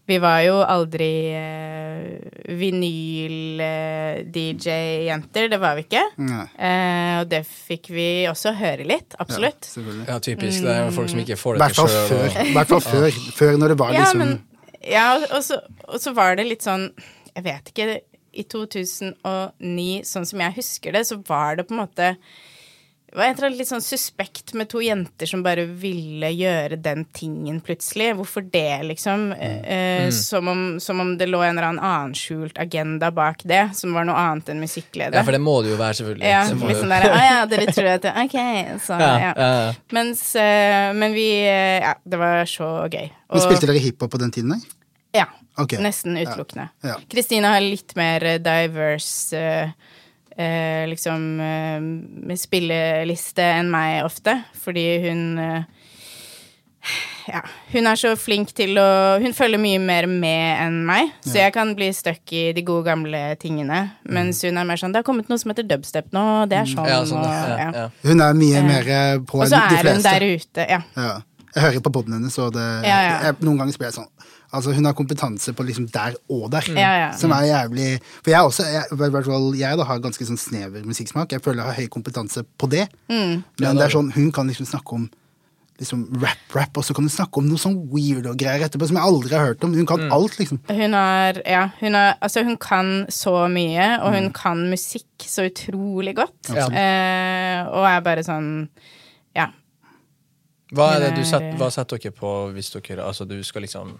[0.07, 2.15] Vi var jo aldri uh,
[2.55, 5.47] vinyl-DJ-jenter.
[5.49, 6.03] det var vi ikke.
[6.21, 9.15] Eh, og det fikk vi også høre litt.
[9.17, 9.65] Absolutt.
[9.79, 10.61] Ja, ja, typisk.
[10.61, 12.29] Det er jo folk som ikke får det til sjøl.
[12.43, 14.37] I hvert fall før, før når det var Ja, liksom men
[14.85, 16.91] Ja, og- og så, og så var det litt sånn
[17.35, 17.99] Jeg vet ikke
[18.35, 22.15] I 2009, sånn som jeg husker det, så var det på en måte
[23.15, 26.75] det var et eller annet litt sånn suspekt med to jenter som bare ville gjøre
[26.83, 28.09] den tingen plutselig.
[28.17, 29.29] Hvorfor det, liksom?
[29.39, 33.93] Eh, som, om, som om det lå en eller annen skjult agenda bak det, som
[33.95, 36.27] var noe annet enn musikkleder Ja, for det må det jo være, selvfølgelig.
[36.27, 38.37] Ja, litt sånn derre Å ja, dere tror at det, Ok,
[38.83, 39.31] så ja, ja.
[39.31, 39.73] ja, ja.
[39.95, 43.07] Mens eh, Men vi eh, Ja, det var så gøy.
[43.31, 44.57] Men Spilte dere hiphop på den tiden?
[44.57, 44.74] der?
[45.15, 45.27] Ja.
[45.55, 45.79] Okay.
[45.83, 46.67] Nesten utelukkende.
[46.83, 46.97] Ja.
[46.99, 47.41] ja.
[47.47, 49.43] har litt mer eh, diverse
[50.35, 55.63] eh, liksom eh, spilleliste enn meg ofte, fordi hun eh,
[57.25, 57.39] ja,
[57.73, 61.53] hun er så flink til å Hun følger mye mer med enn meg, så jeg
[61.55, 63.79] kan bli stuck i de gode gamle tingene.
[64.05, 66.59] Mens hun er mer sånn Det har kommet noe som heter dubstep nå, og det
[66.61, 67.69] er sånn, Ja, sånn, og ja, ja.
[67.79, 67.87] ja.
[68.05, 70.81] Hun er mye mer eh, på Og så er hun der ute, ja.
[70.93, 71.15] Ja.
[71.55, 73.19] Jeg hører på poden hennes, og det, Ja, ja.
[73.29, 74.11] Jeg, noen ganger spiller jeg sånn
[74.55, 77.11] Altså, hun har kompetanse på liksom der og der, Ja, ja.
[77.17, 80.39] som er jævlig For jeg også, jeg, i hvert fall jeg da har ganske sånn
[80.39, 81.31] snever musikksmak.
[81.31, 82.87] Jeg føler jeg har høy kompetanse på det.
[83.09, 83.43] Mm.
[83.59, 85.09] Men det er sånn, hun kan liksom snakke om
[85.77, 88.95] liksom rap-rap, og så kan hun snakke om noe sånn weird og greier etterpå som
[88.95, 89.73] jeg aldri har hørt om.
[89.75, 89.87] Hun Mm.
[89.89, 90.59] kan alt, liksom.
[90.69, 94.19] Hun har Ja, hun har Altså, hun kan så mye, og Mm.
[94.23, 96.47] hun kan musikk så utrolig godt.
[96.55, 96.67] Ja.
[96.71, 98.69] Eh, og er bare sånn
[99.35, 99.47] Ja.
[100.73, 103.97] Hva er det du setter, hva setter dere på hvis dere Altså, du skal liksom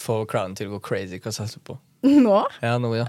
[0.00, 1.18] få crowden til å gå crazy?
[1.18, 1.78] Hva satser du på?
[2.26, 2.44] Nå?
[2.62, 3.06] Ja, nå, ja.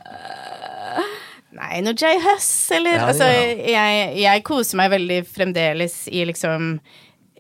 [1.60, 6.76] Nei, noe Jay Huss, eller Ja, Altså, jeg, jeg koser meg veldig fremdeles i liksom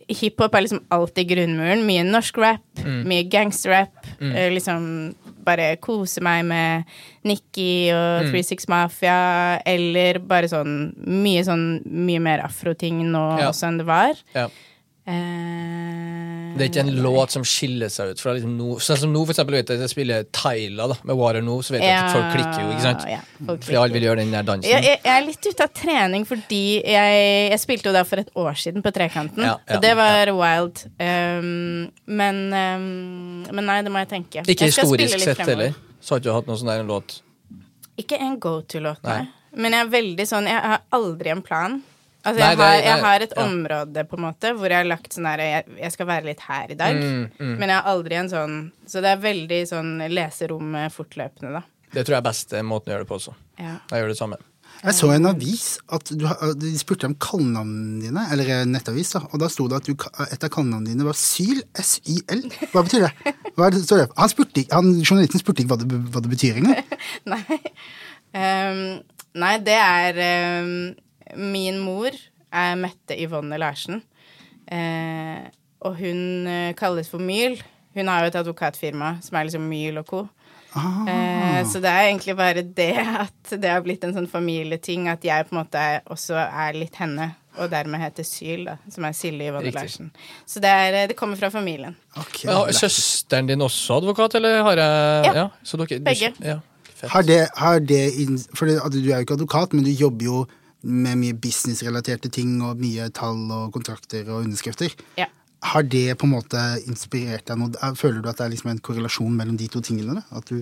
[0.09, 1.83] Hiphop er liksom alltid grunnmuren.
[1.85, 3.03] Mye norsk rap, Mm.
[3.05, 4.07] mye gangsterrap.
[4.19, 5.13] Eh, liksom
[5.45, 6.83] bare kose meg med
[7.29, 8.31] Nikki og Mm.
[8.33, 13.49] 36 Mafia, eller bare sånn mye sånn mye mer afroting nå Ja.
[13.51, 14.15] også enn det var.
[14.33, 14.47] ja.
[15.10, 19.12] Eh, Det er ikke en låt som skiller seg ut fra liksom no, Sånn som
[19.13, 21.95] nå, for eksempel, vet jeg, jeg spiller Tyla da, med Water No så vet jeg
[21.95, 23.06] at folk klikker jo, ikke sant?
[23.10, 24.69] Ja, Fordi alle vil gjøre den der dansen.
[24.69, 27.22] Jeg, jeg, jeg er litt ute av trening fordi jeg,
[27.54, 30.34] jeg spilte jo der for et år siden på Trekanten, Ja, ja, og det var
[30.39, 30.84] wild.
[31.00, 32.88] Um, men, um,
[33.56, 34.43] men nei, det må jeg tenke.
[34.45, 35.78] Ikke historisk sett heller.
[36.02, 37.22] Så har du ikke hatt noen sånn der en låt
[38.00, 39.02] Ikke en go to-låt.
[39.08, 39.22] Nei.
[39.60, 41.80] Men jeg er veldig sånn Jeg har aldri en plan.
[42.30, 43.46] Altså, Nei, jeg, det- har, jeg nei, har et ja.
[43.48, 46.44] område på en måte hvor jeg har lagt sånn her jeg, jeg skal være litt
[46.46, 47.00] her i dag.
[47.02, 48.56] Mm, Men jeg har aldri en sånn
[48.89, 51.65] Så det er veldig sånn leserom fortløpende, da.
[51.89, 53.34] Det tror jeg er beste måten å gjøre det på også.
[53.58, 53.76] Ja.
[53.89, 54.38] Jeg gjør det samme.
[54.80, 56.22] Jeg så i en avis at du,
[56.62, 60.46] de spurte om kallenavnene dine, eller nettavis, da, og da sto det at du, et
[60.46, 62.46] av kallenavnene dine var Syl, S-Y-L.
[62.72, 63.34] Hva betyr det?
[63.58, 64.08] Hva er det, står det?
[64.22, 66.96] Han spurte, han, journalisten spurte ikke hva det, hva det betyr engang.
[67.34, 67.60] Nei.
[68.30, 68.80] Um,
[69.42, 70.74] nei, det er ehm,
[71.38, 72.15] Min mor
[72.52, 74.02] er Mette Yvonne Larsen.
[74.70, 75.46] Eh,
[75.86, 77.60] og hun eh, kalles for Myhl.
[77.98, 80.28] Hun har jo et advokatfirma som er liksom Myhl og co.
[80.78, 82.94] Ah, Eh, så det er egentlig bare det
[83.26, 87.00] at det har blitt en sånn familieting at jeg på en måte også er litt
[87.02, 90.12] henne, og dermed heter Syl, da, som er Silje Yvonne Larsen.
[90.48, 91.98] Så det, er, eh, det kommer fra familien.
[92.13, 96.34] Okay, ja, har søsteren din også advokat, eller har jeg Ja, så dere, begge.
[96.46, 96.60] Ja.
[97.10, 100.26] Har det, har det inn, for det, Du er jo ikke advokat, men du jobber
[100.26, 100.39] jo
[100.84, 104.94] med mye businessrelaterte ting og mye tall og kontrakter og underskrifter.
[105.20, 105.26] Ja.
[105.63, 107.89] Har det på en måte inspirert deg noe?
[108.00, 110.22] Føler du at det er liksom en korrelasjon mellom de to tingene?
[110.22, 110.39] Da?
[110.39, 110.62] At du,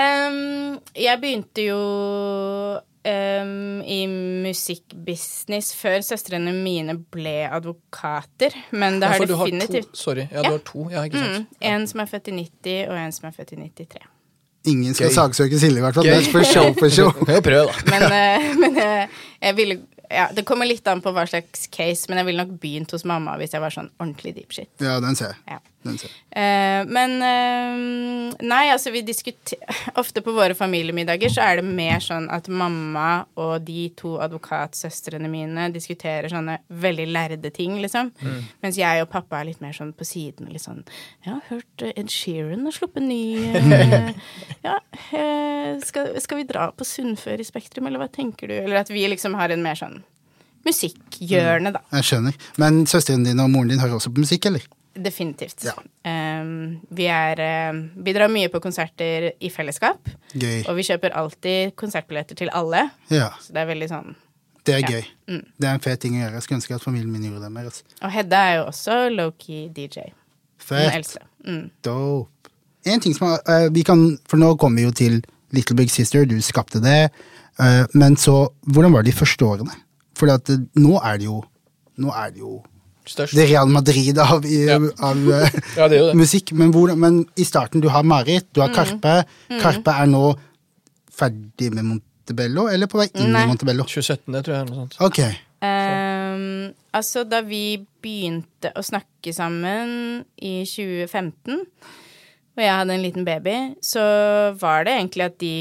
[0.00, 1.82] um, jeg begynte jo
[3.02, 9.98] Um, i musikkbusiness før søstrene mine ble advokater, men det Ja, har har definitivt to,
[9.98, 10.28] Sorry.
[10.30, 10.42] Ja, Ja.
[10.42, 10.84] du har to.
[10.90, 11.48] Ja, ikke mm, sant.
[11.60, 14.06] En som er født i 90, og en som er født i 93.
[14.68, 15.16] ingen skal Gøy.
[15.16, 16.06] saksøke Silje, i hvert fall.
[16.06, 16.14] Gøy.
[16.16, 17.10] Det er for show for show.
[17.26, 17.94] Kan jo prøve, da.
[17.94, 19.80] Men, uh, men uh, jeg ville
[20.12, 23.06] ja, Det kommer litt an på hva slags case, men jeg ville nok begynt hos
[23.08, 24.68] mamma hvis jeg var sånn ordentlig deep shit.
[24.84, 25.56] Ja, den ser jeg.
[25.56, 25.60] Ja.
[26.30, 32.02] Eh, men eh, Nei, altså, vi diskuterer Ofte på våre familiemiddager så er det mer
[32.02, 38.12] sånn at mamma og de to advokatsøstrene mine diskuterer sånne veldig lærde ting, liksom.
[38.62, 40.50] Mens jeg og pappa er litt mer sånn på siden.
[40.52, 40.82] Litt sånn
[41.24, 44.12] Jeg har hørt eh, Ed Sheeran har sluppet ny eh,
[44.66, 44.78] Ja,
[45.10, 48.56] eh, skal, skal vi dra på Sunnfør i Spektrum, eller hva tenker du?
[48.60, 50.00] Eller at vi liksom har en mer sånn
[50.66, 51.82] musikkhjørne, da.
[51.98, 52.38] Jeg skjønner.
[52.62, 54.66] Men søsteren din og moren din hører også på musikk, eller?
[54.94, 55.64] Definitivt.
[55.64, 55.72] Ja.
[56.42, 57.40] Um, vi er
[57.72, 60.10] um, Vi drar mye på konserter i fellesskap.
[60.34, 60.66] Gøy.
[60.68, 62.90] Og vi kjøper alltid konsertbilletter til alle.
[63.08, 64.14] Ja, Så det er veldig sånn
[64.64, 64.88] det er Ja.
[64.88, 65.04] gøy.
[65.28, 65.46] Mm.
[65.58, 66.32] Det er en fet ting å gjøre.
[66.34, 67.64] Jeg skulle ønske at familien min gjorde det mer.
[67.64, 67.82] Altså.
[68.02, 70.12] Og Hedda er jo også low-key DJ.
[70.58, 71.16] Fett.
[71.44, 71.70] Mm.
[71.82, 72.50] Dope.
[72.86, 76.24] En ting som eh, vi kan, For nå kommer vi jo til Little Big Sister,
[76.24, 77.10] du skapte det.
[77.60, 79.74] Uh, men så, hvordan var det de første årene?
[80.16, 81.42] For eh, nå er det jo
[82.00, 82.62] Nå er det jo
[83.06, 83.34] Størst.
[83.34, 84.76] det Real Madrid av, i, Ja.
[85.02, 86.16] av eh, Ja, det er jo det.
[86.20, 86.52] musikk.
[86.52, 88.76] Men, hvor, men i starten, du har Marit, du har Mm.
[88.76, 89.14] Karpe.
[89.60, 90.36] Karpe er nå
[91.12, 93.42] ferdig med Montebello, eller på vei inn Nei.
[93.44, 93.84] i Montebello?
[93.84, 94.68] 2017, det tror jeg.
[94.70, 94.96] Noe sånt.
[95.00, 95.34] Okay.
[95.62, 101.60] Um, altså, da vi begynte å snakke sammen i 2015,
[102.52, 104.02] og jeg hadde en liten baby, så
[104.60, 105.52] var det egentlig at de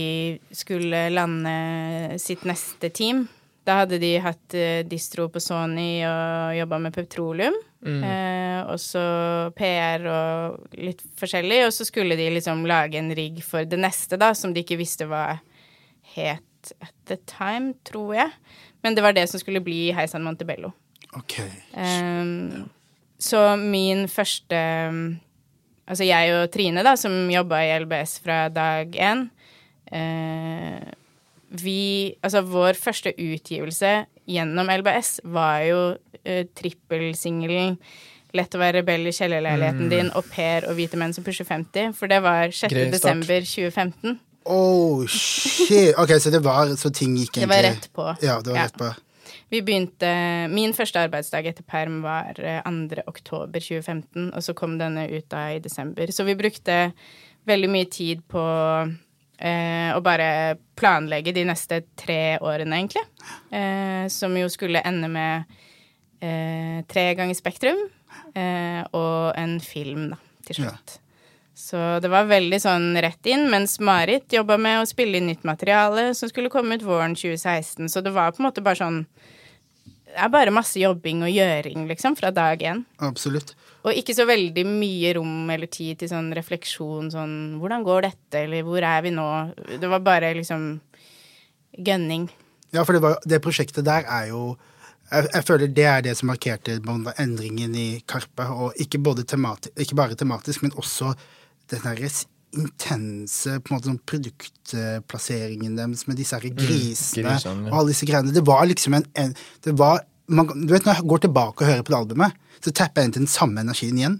[0.58, 3.28] skulle lande sitt neste team.
[3.68, 7.58] Da hadde de hatt eh, distro på Sony og jobba med petroleum.
[7.82, 9.04] Eh, og så
[9.58, 11.64] PR og litt forskjellig.
[11.68, 14.80] Og så skulle de liksom lage en rigg for det neste, da, som de ikke
[14.82, 15.40] visste hva
[16.16, 18.30] het at the time, tror jeg.
[18.86, 20.74] Men det var det som skulle bli Heisan Montebello.
[21.18, 21.42] ok.
[21.74, 22.70] Um,
[23.22, 24.58] så min første
[25.92, 29.26] Altså jeg og Trine, da, som jobba i LBS fra dag én
[29.92, 30.94] eh,
[31.52, 37.78] Vi Altså vår første utgivelse gjennom LBS var jo uh, trippelsingelen
[38.38, 41.92] Lett å være rebell i kjellerleiligheten din, Au pair og Hvite menn som pusher 50.
[41.98, 42.72] For det var 6.
[42.72, 44.14] Grei desember 2015.
[44.48, 45.92] Oh, shit.
[46.00, 48.06] Ok, så det var Så ting gikk egentlig Det var rett på.
[48.24, 48.64] Ja, det var Ja.
[48.70, 48.94] rett på.
[49.52, 53.04] Vi begynte Min første arbeidsdag etter perm var eh, 2.
[53.08, 56.08] oktober 2015, og så kom denne ut da i desember.
[56.08, 56.94] Så vi brukte
[57.46, 58.40] veldig mye tid på
[59.42, 63.04] eh, og bare planlegge de neste tre årene, egentlig.
[63.52, 65.44] Eh, som jo skulle ende med
[66.22, 67.82] eh, tre ganger Spektrum
[68.36, 70.72] eh, og en film, da, til Ja.
[70.72, 70.98] slutt.
[71.62, 75.44] Så det var veldig sånn rett inn, mens Marit jobba med å spille inn nytt
[75.46, 77.90] materiale som skulle komme ut våren 2016.
[77.92, 79.06] Så det var på en måte bare sånn
[80.12, 82.82] Det er bare masse jobbing og gjøring, liksom, fra dag én.
[83.00, 83.54] Absolutt.
[83.82, 88.44] Og ikke så veldig mye rom eller tid til sånn refleksjon, sånn Hvordan går dette,
[88.44, 89.28] eller hvor er vi nå?
[89.82, 90.76] Det var bare liksom
[91.78, 92.28] gønning.
[92.72, 94.44] Ja, for det, var, det prosjektet der er jo
[95.12, 96.78] jeg, jeg føler det er det som markerte
[97.20, 98.48] endringen i Karpe.
[98.48, 101.12] Og ikke, både temati, ikke bare tematisk, men også
[101.72, 102.12] den derre
[102.52, 107.72] intense på en måte sånn produktplasseringen deres med disse her grisene grisene, ja.
[107.72, 108.34] og alle disse greiene.
[108.36, 111.68] Det var liksom en, en det var, man, Du vet når jeg går tilbake og
[111.70, 114.20] hører på det albumet, så tapper jeg inn til den samme energien igjen.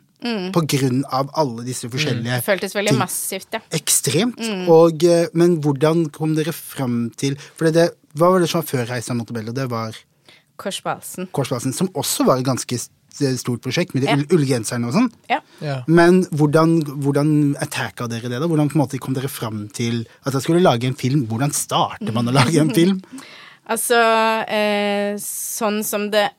[0.54, 3.00] På grunn av alle disse forskjellige Det føltes veldig ting.
[3.02, 3.60] massivt, ja.
[3.74, 4.38] Ekstremt.
[4.70, 8.68] Og, eh, men hvordan kom dere fram til For det, Hva var det som var
[8.70, 9.52] før Reisa Montebello?
[9.52, 9.96] Det var
[10.62, 10.84] Korsbalsen.
[10.84, 11.28] på halsen.
[11.34, 12.78] Kors på halsen, som også var et ganske
[13.38, 14.16] stort prosjekt, med de Ja.
[14.38, 15.10] ullgenserne og sånn.
[15.30, 15.40] Ja.
[15.60, 15.84] Ja.
[15.88, 18.40] Men hvordan, hvordan attacka dere det?
[18.40, 18.48] da?
[18.48, 21.26] Hvordan på en måte kom dere fram til at dere skulle lage en film?
[21.28, 23.02] Hvordan starter man å lage en film?
[23.70, 23.98] Altså,
[24.50, 26.30] eh, sånn som det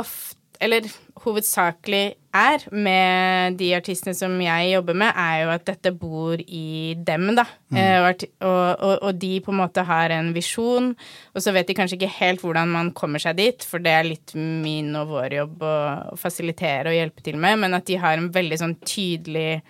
[0.00, 0.84] ofte Eller
[1.24, 6.92] hovedsakelig er med de artistene som jeg jobber med, er jo at dette bor i
[7.00, 7.46] dem, da.
[7.72, 10.90] Eh, og, og, og, og de på en måte har en visjon,
[11.32, 14.10] og så vet de kanskje ikke helt hvordan man kommer seg dit, for det er
[14.10, 15.76] litt min og vår jobb å,
[16.12, 19.62] å fasilitere og hjelpe til med, men at de har en veldig sånn tydelig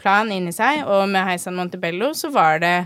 [0.00, 0.84] plan inni seg.
[0.84, 2.76] Og med Heisan Montebello så var det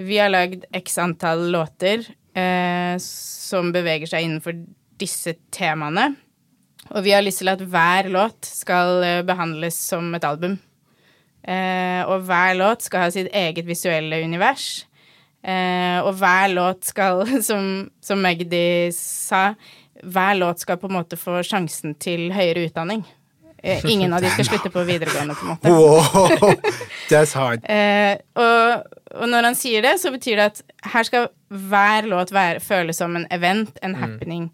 [0.00, 2.08] Vi har lagd x antall låter
[2.40, 4.56] eh, som beveger seg innenfor
[5.00, 6.10] disse temaene.
[6.90, 10.58] Og vi har lyst til at hver låt skal eh, behandles som et album.
[11.40, 14.86] Eh, og hver låt skal ha sitt eget visuelle univers.
[15.40, 19.50] Eh, og hver låt skal, som, som Magdi sa,
[20.00, 23.04] hver låt skal på en måte få sjansen til høyere utdanning.
[23.62, 25.68] Eh, ingen av de skal slutte på videregående, på en måte.
[25.68, 26.54] Wow,
[27.10, 27.64] that's hard.
[27.68, 30.62] Eh, og, og når han sier det, så betyr det at
[30.94, 34.48] her skal hver låt være, føles som en event, en happening.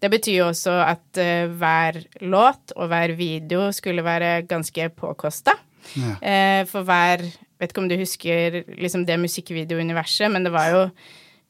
[0.00, 5.54] Det betyr jo også at uh, hver låt og hver video skulle være ganske påkosta.
[5.96, 6.16] Ja.
[6.20, 7.24] Eh, for hver
[7.60, 10.78] Vet ikke om du husker liksom det musikkvideouniverset, men det var jo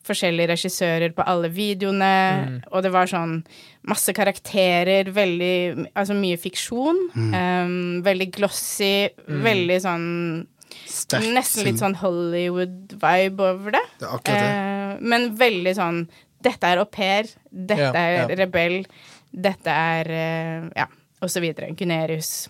[0.07, 3.43] forskjellige regissører på alle videoene, og det var sånn
[3.89, 6.99] masse karakterer, veldig Altså mye fiksjon.
[7.35, 7.75] eh,
[8.07, 10.09] veldig glossy, veldig sånn
[10.87, 11.27] Sterkt.
[11.35, 13.83] Nesten litt sånn Hollywood-vibe over det.
[13.99, 14.37] Det det.
[14.39, 15.99] Uh, men veldig sånn
[16.41, 17.27] Dette er au pair.
[17.51, 18.37] Dette Ja, er ja.
[18.39, 18.85] rebell.
[19.31, 20.87] Dette er uh, Ja,
[21.21, 21.73] og så videre.
[21.77, 22.49] Gunerius.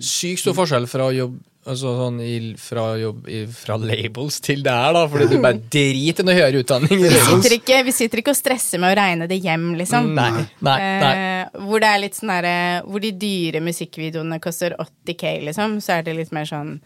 [0.00, 4.62] Sykt stor forskjell fra å jobbe Altså sånn i, fra, jobb, i, fra labels til
[4.64, 7.02] det her, da, fordi du bare driter i noe høyere utdanning.
[7.02, 10.08] Vi sitter, ikke, vi sitter ikke og stresser med å regne det hjem, liksom.
[10.16, 10.30] Nei,
[10.64, 11.10] nei, nei.
[11.18, 12.54] Eh, hvor det er litt sånn derre
[12.86, 16.78] Hvor de dyre musikkvideoene koster 80K, liksom, så er det litt mer sånn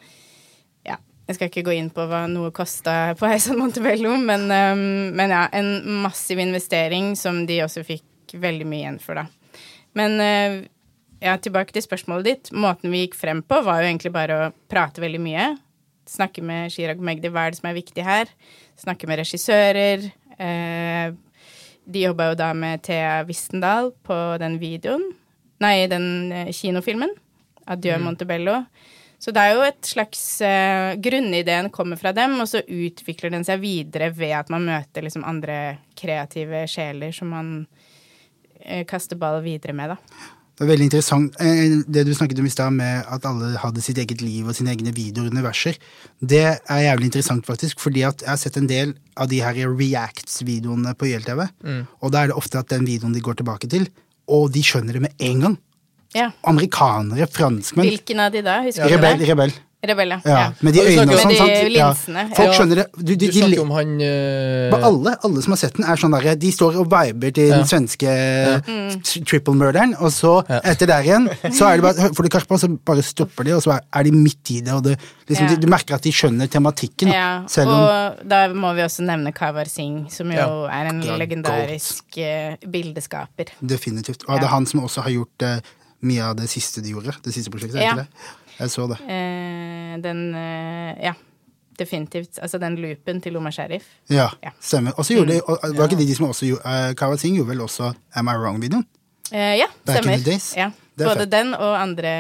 [0.89, 4.85] Ja, jeg skal ikke gå inn på hva noe kosta på Heisan Montebello, men, um,
[5.15, 9.29] men ja, en massiv investering som de også fikk veldig mye igjen for, da.
[9.95, 10.63] Men eh,
[11.23, 12.51] ja, tilbake til spørsmålet ditt.
[12.57, 15.51] Måten vi gikk frem på, var jo egentlig bare å prate veldig mye.
[16.11, 18.31] Snakke med Chirag Magdi, hva er det som er viktig her?
[18.81, 20.09] Snakke med regissører.
[20.37, 21.15] Eh,
[21.85, 25.07] de jobba jo da med Thea Wistendal på den videoen.
[25.65, 27.13] Nei, den eh, kinofilmen.
[27.71, 28.59] Adjø Montebello.
[29.25, 33.47] Så det er jo et slags eh, Grunnideen kommer fra dem, og så utvikler den
[33.47, 37.53] seg videre ved at man møter liksom andre kreative sjeler som man
[38.61, 40.43] eh, kaster ball videre med, da.
[40.55, 41.35] Det er veldig interessant.
[41.43, 44.55] Eh, Det du snakket om i stad, med at alle hadde sitt eget liv og
[44.55, 45.75] sine egne videoer og universer,
[46.23, 47.81] det er jævlig interessant, faktisk.
[47.83, 51.43] Fordi at jeg har sett en del av de her Reacts-videoene på YLTV,
[52.01, 53.89] og da er det ofte at den videoen de går tilbake til,
[54.31, 55.59] og de skjønner det med en gang.
[56.15, 56.31] Ja.
[56.47, 57.89] Amerikanere, franskmenn.
[57.91, 58.61] Hvilken av de da?
[58.63, 59.31] Husker Rebell, du det?
[59.33, 59.53] rebell.
[59.87, 60.53] Rebell, ja.
[60.63, 61.29] Med de øynene og sånn.
[61.29, 61.73] Med de sant?
[61.75, 61.89] Ja.
[61.93, 62.23] linsene.
[62.37, 62.87] Folk skjønner det.
[62.97, 65.97] Du, de, Du de, snakker om han eh, alle, alle som har sett den, er
[66.01, 67.57] sånn derre De står og viber til Ja.
[67.61, 68.15] den svenske
[68.65, 69.03] Mm.
[69.29, 70.61] triple-murderen, og så, Ja.
[70.65, 73.63] etter der igjen, så er det bare For du Karpa, så bare stopper de, og
[73.63, 75.55] så er- de midt i det, og det, liksom, Ja.
[75.55, 77.13] du, du merker at de skjønner tematikken.
[77.13, 80.67] Ja, selv om og da må vi også nevne Kavar Singh, som jo Ja.
[80.69, 83.47] er en legendarisk eh, bildeskaper.
[83.65, 84.25] Definitivt.
[84.29, 85.61] Og det er han som også har gjort eh,
[86.03, 87.15] mye av det siste de gjorde.
[87.23, 87.91] Det siste prosjektet, er Ja.
[87.93, 88.09] ikke det?
[88.59, 88.99] Jeg så det.
[89.09, 91.13] Eh, den eh, Ja,
[91.79, 92.39] definitivt.
[92.43, 93.85] Altså den loopen til Omar Sharif.
[94.11, 94.51] Ja, Ja.
[94.61, 94.93] stemmer.
[94.99, 97.37] Og så gjorde de, og, Var ikke de de som også gjorde uh, Kawa Singh
[97.39, 98.85] gjorde vel også Am I Wrong-videoen?
[99.33, 100.17] Eh, ja, Back in stemmer.
[100.19, 100.55] the days.
[100.57, 100.71] Ja.
[100.97, 101.31] Det Både fett.
[101.31, 102.11] den og andre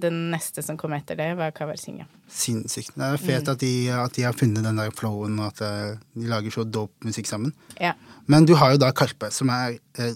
[0.00, 1.98] Den neste som kom etter det, var Kavar Singh.
[1.98, 2.04] ja.
[2.30, 2.94] Sinnssykt.
[2.96, 3.48] Det er Mm.
[3.50, 6.64] at, de, at de har funnet den der flowen, og at eh, de lager så
[6.64, 7.52] dope musikk sammen.
[7.80, 7.92] Ja.
[8.26, 10.14] Men du har jo da Karpe, som er eh,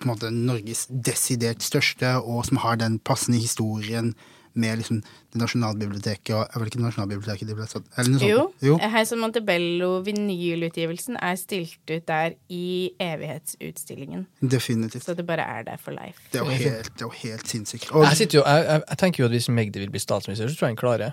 [0.00, 4.14] på en måte Norges desidert største, og som har den passende historien
[4.54, 8.28] med liksom det Nasjonalbiblioteket og Er vel ikke det Nasjonalbiblioteket de ble satt Eller noe
[8.28, 8.66] Jo, sånt?
[8.68, 8.76] Jo.
[8.94, 14.26] Heisen Montebello vinylutgivelsen er stilt ut der i evighetsutstillingen.
[14.40, 15.04] Definitivt.
[15.04, 16.20] Så det bare er der for life.
[16.32, 17.90] Det er jo helt, det er jo helt sinnssykt.
[17.90, 20.56] Og jeg, jo, jeg, jeg, jeg tenker jo at hvis Magdi vil bli statsminister, så
[20.58, 21.12] tror jeg han klarer det.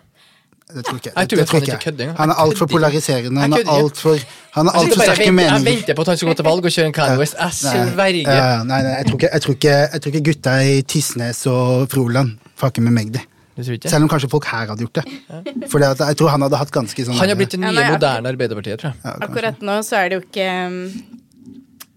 [0.75, 2.05] det tror ikke Jeg tror det at tror ikke Kødde.
[2.19, 3.41] Han er Jeg altfor polariserende.
[3.41, 4.15] Han er altfor
[4.51, 5.57] Han har Jeg, altfor sterke meninger.
[5.57, 7.35] jeg venter på at han skal gå til valg og kjøre en Kanye West.
[7.39, 8.21] Jeg sverger.
[8.21, 10.81] Ja, ja, nei, nei, jeg tror, ikke, jeg, tror ikke, jeg tror ikke gutta i
[10.81, 13.19] Tysnes og Froland fucker med Magdi.
[13.59, 15.69] Selv om kanskje folk her hadde gjort det.
[15.69, 17.91] For jeg tror han hadde hatt ganske sånn Han har blitt det Ja, nye, nei,
[17.91, 19.01] moderne Arbeiderpartiet, tror jeg.
[19.03, 19.15] ja.
[19.27, 20.77] Akkurat nå så er det jo ikke um,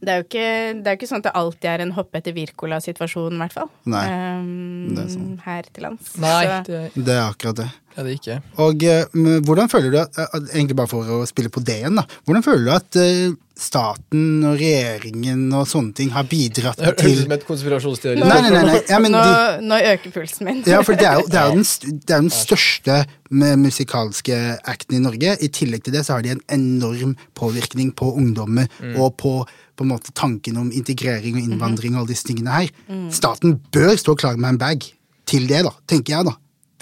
[0.04, 0.48] det er jo ikke,
[0.84, 3.70] det er ikke sånn at det alltid er en hoppe etter Wirkola-situasjon, i hvert fall.
[3.88, 5.30] Nei, Um, det er sånn.
[5.46, 6.10] her til lands.
[6.20, 7.68] Nei, Så- det Det er akkurat det.
[7.94, 8.36] Er det ikke.
[8.64, 11.98] Og eh, hvordan føler du at, at Egentlig bare for å spille på det igjen,
[12.00, 12.04] da.
[12.26, 16.98] Hvordan føler du at eh, staten og regjeringen og sånne ting har bidratt Det høres
[16.98, 18.22] ut til som et konspirasjonsteori.
[18.24, 18.62] Nei, nei, nei.
[18.66, 18.80] nei.
[18.90, 20.62] Ja, men nå, de, nå øker pulsen min.
[20.66, 22.98] ja, for det er jo, det er jo den, det er den største
[23.30, 24.40] med musikalske
[24.74, 25.36] acten i Norge.
[25.38, 28.66] I tillegg til det så har de en enorm påvirkning på ungdommer
[28.98, 32.74] og på, på en måte tanken om integrering og innvandring og alle disse tingene her.
[33.14, 34.90] Staten bør stå klar med en bag
[35.30, 36.34] til det, da, tenker jeg, da.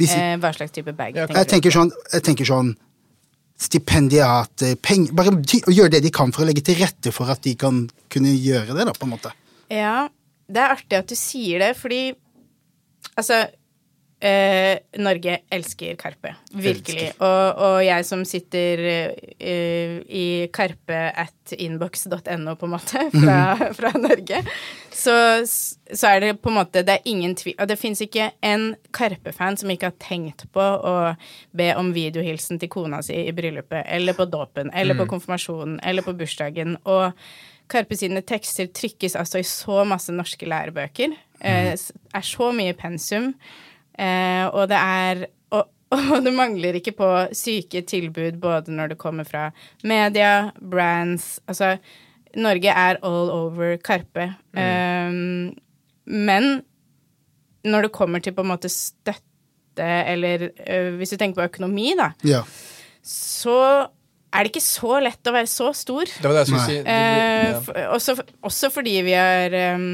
[0.02, 1.14] Hvis, Eh, hva slags type bag?
[1.14, 2.72] Ja, tenker jeg tenker sånn, jeg tenker sånn
[3.62, 5.34] stipendiater, penger Bare
[5.70, 8.74] gjøre det de kan for å legge til rette for at de kan kunne gjøre
[8.74, 9.32] det, da, på en måte.
[9.72, 10.08] Ja,
[10.50, 12.02] det er artig at du sier det, fordi
[13.16, 13.44] altså
[14.22, 16.34] eh, Norge elsker Karpe.
[16.54, 17.10] Virkelig.
[17.18, 23.92] Og, og jeg som sitter eh, i karpe at inbox.no, på en måte, fra, fra
[23.98, 24.42] Norge,
[24.94, 28.26] så, så er det på en måte Det er ingen tvil Og det fins ikke
[28.44, 30.94] en Karpe-fan som ikke har tenkt på å
[31.56, 36.04] be om videohilsen til kona si i bryllupet, eller på dåpen, eller på konfirmasjonen, eller
[36.06, 36.76] på bursdagen.
[36.84, 37.10] Og
[37.72, 41.14] Karpe sine tekster trykkes altså i så masse norske lærebøker.
[41.40, 43.32] Eh, er så mye pensum.
[44.02, 45.22] Eh, og det er
[45.54, 45.68] og,
[46.16, 49.50] og det mangler ikke på syke tilbud både når det kommer fra
[49.86, 51.76] media, brands Altså,
[52.40, 54.30] Norge er all over Karpe.
[54.56, 55.10] Eh,
[56.12, 56.46] men
[57.62, 59.20] når det kommer til på en måte støtte,
[59.84, 62.40] eller eh, hvis du tenker på økonomi, da, Ja.
[63.06, 63.58] så
[64.32, 66.08] er det ikke så lett å være så stor.
[66.08, 66.72] Det var det jeg skulle Nei.
[66.72, 66.82] si.
[66.88, 68.16] Eh, for, også,
[68.48, 69.86] også fordi vi er ehm,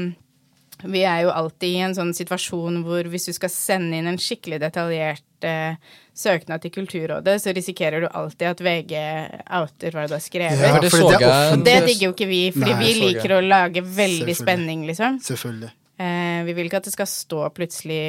[0.83, 4.19] Vi er jo alltid i en sånn situasjon hvor hvis du skal sende inn en
[4.21, 5.75] skikkelig detaljert eh,
[6.15, 8.93] søknad til Kulturrådet, så risikerer du alltid at VG
[9.59, 10.63] outer hva du har skrevet.
[10.63, 11.59] Ja, det det jeg.
[11.67, 15.19] Det digger jo ikke vi, fordi Nei, vi liker å lage veldig spenning, liksom.
[15.25, 15.73] Selvfølgelig.
[15.99, 18.03] Eh, vi vil ikke at det skal stå plutselig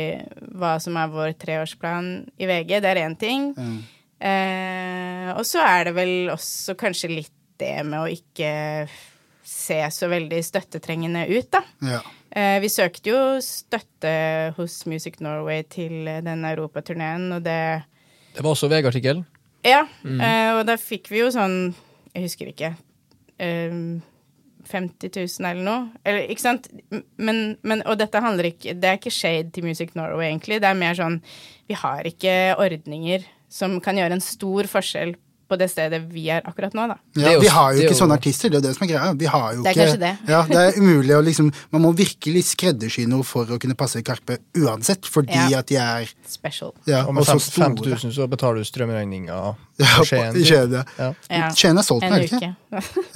[0.58, 2.76] hva som er vår treårsplan i VG.
[2.78, 3.50] Det er én ting.
[3.58, 3.80] Mm.
[4.20, 8.50] Eh, og så er det vel også kanskje litt det med å ikke
[9.44, 11.62] se så veldig støttetrengende ut, da.
[11.96, 12.00] Ja.
[12.30, 14.12] Eh, vi søkte jo støtte
[14.56, 17.82] hos Music Norway til den europaturneen, og det
[18.34, 19.24] Det var også VG-artikkel.
[19.64, 20.20] Ja, mm.
[20.56, 21.74] og da fikk vi jo sånn
[22.14, 22.74] Jeg husker ikke.
[23.38, 24.00] Eh,
[24.70, 25.88] 50 000 eller noe.
[26.04, 26.68] Eller, ikke sant?
[27.18, 30.60] Men, men, og dette handler ikke Det er ikke shade til Music Norway, egentlig.
[30.62, 31.20] Det er mer sånn
[31.68, 35.16] Vi har ikke ordninger som kan gjøre en stor forskjell
[35.50, 36.96] på det stedet vi er akkurat nå, da.
[37.18, 39.12] Ja, vi har jo ikke sånne artister, det er jo det som er greia.
[39.18, 40.12] Vi har jo Det er ikke, kanskje det.
[40.30, 44.00] Ja, det er umulig å liksom Man må virkelig skreddersy noe for å kunne passe
[44.06, 45.58] Karpe uansett, fordi Ja.
[45.58, 46.72] at de er Special.
[46.86, 50.36] ja, Og med så fem- 5000 så betaler du strømregninga Ja, Skien.
[50.36, 51.50] i Skien, ja.
[51.56, 52.54] Skien er solgt nå, er det ikke?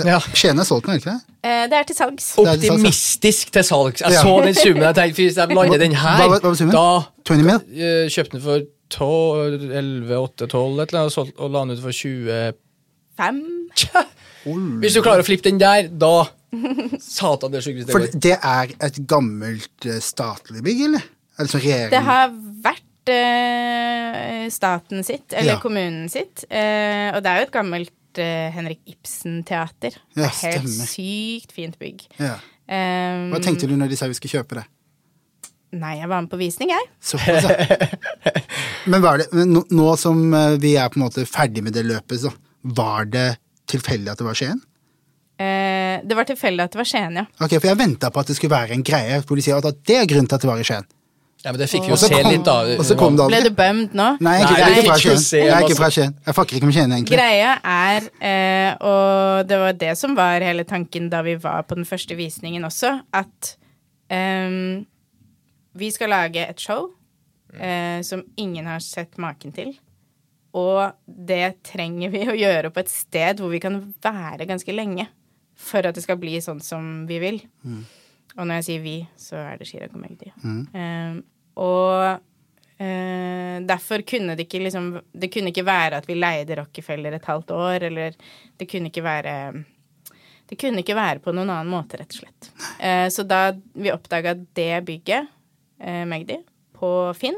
[0.05, 0.19] Ja.
[0.35, 1.21] Skien er solgt nå, er det ikke det?
[1.45, 2.31] Eh, det er til salgs.
[2.41, 4.01] Optimistisk til salgs.
[4.01, 4.83] Jeg så den summen.
[4.89, 6.73] Jeg tenkte hvis jeg lander den her, Hva hva summen?
[6.73, 7.61] da 20 mil?
[7.77, 11.75] eh, kjøpte den for 12, 11, 8, 12 et eller annet, og og la den
[11.77, 12.55] ut for 25
[13.75, 14.05] Tja.
[14.83, 16.27] Hvis du klarer å flippe den der, da
[17.03, 21.07] Satan, det er sjukt For det er et gammelt eh, statlig bygg, eller?
[21.41, 21.95] Altså regjeringen?
[21.95, 22.35] Det har
[22.69, 25.61] vært eh, staten sitt, eller Ja.
[25.65, 26.45] kommunen sitt.
[26.51, 29.97] Eh, og det er jo et gammelt eh, Henrik Ibsen-teater.
[30.21, 32.05] Ja, Helt sykt fint bygg.
[32.21, 32.37] Ja.
[32.69, 34.67] Eh, Hva tenkte du når de sa vi skulle kjøpe det?
[35.75, 36.89] Nei, jeg var med på visning, jeg.
[37.09, 37.55] Så, altså.
[38.91, 41.73] Men var det, men nå, nå som eh, vi er på en måte ferdig med
[41.77, 42.33] det løpet, så
[42.77, 43.31] var det
[43.71, 44.59] tilfeldig at det var Skien?
[45.41, 47.25] Eh, det var tilfeldig at det var Skien, ja.
[47.41, 50.11] Ok, For jeg venta på at det skulle være en greie, sier at det er
[50.11, 50.87] grunnen til at det var i Skien.
[51.45, 52.55] Ja, men det fikk vi jo se kom- litt, da.
[52.79, 53.41] og så kom det aldri.
[53.43, 54.07] Ble du bømt nå?
[54.25, 55.25] Nei, jeg er ikke fra Skien.
[55.43, 56.15] Jeg er ikke fra Skien.
[56.25, 57.19] Jeg fucker ikke med Skien, egentlig.
[57.19, 61.77] Greia er, eh, og det var det som var hele tanken da vi var på
[61.77, 63.57] den første visningen også, at
[64.09, 64.87] ehm,
[65.75, 66.93] vi skal lage et show
[67.59, 69.75] eh, som ingen har sett maken til.
[70.55, 75.09] Og det trenger vi å gjøre på et sted hvor vi kan være ganske lenge.
[75.59, 77.41] For at det skal bli sånn som vi vil.
[78.35, 80.31] Og når jeg sier vi, så er det Chirag og Magdi.
[80.75, 81.19] Eh,
[81.63, 87.15] og eh, derfor kunne det ikke liksom Det kunne ikke være at vi leide Rockefeller
[87.15, 88.17] et halvt år, eller
[88.59, 89.35] det kunne ikke være
[90.51, 92.51] Det kunne ikke være på noen annen måte, rett og slett.
[92.79, 95.31] Eh, så da vi oppdaga det bygget,
[95.81, 96.37] Magdi,
[96.79, 97.37] på Finn,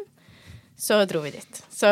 [0.76, 1.62] så dro vi dit.
[1.72, 1.86] Så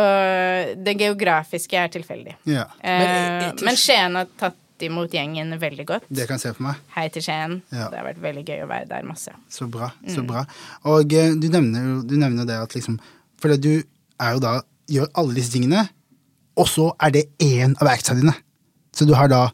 [0.84, 2.34] det geografiske er tilfeldig.
[2.46, 6.02] Ja, Eh, Men i- i- men Skien har tatt imot gjengen veldig godt.
[6.10, 6.74] Det kan jeg se for meg.
[6.94, 7.62] Hei til Skien.
[7.72, 7.88] Ja.
[7.88, 9.30] Det har vært veldig gøy å være der masse.
[9.48, 9.90] Så bra.
[10.06, 10.26] så Mm.
[10.26, 10.44] bra.
[10.84, 12.98] Og eh, du nevner jo du nevner det at liksom
[13.38, 13.82] For du
[14.20, 15.88] er jo da gjør alle disse tingene,
[16.56, 18.34] og så er det én av verktøyene dine.
[18.92, 19.50] Så du har da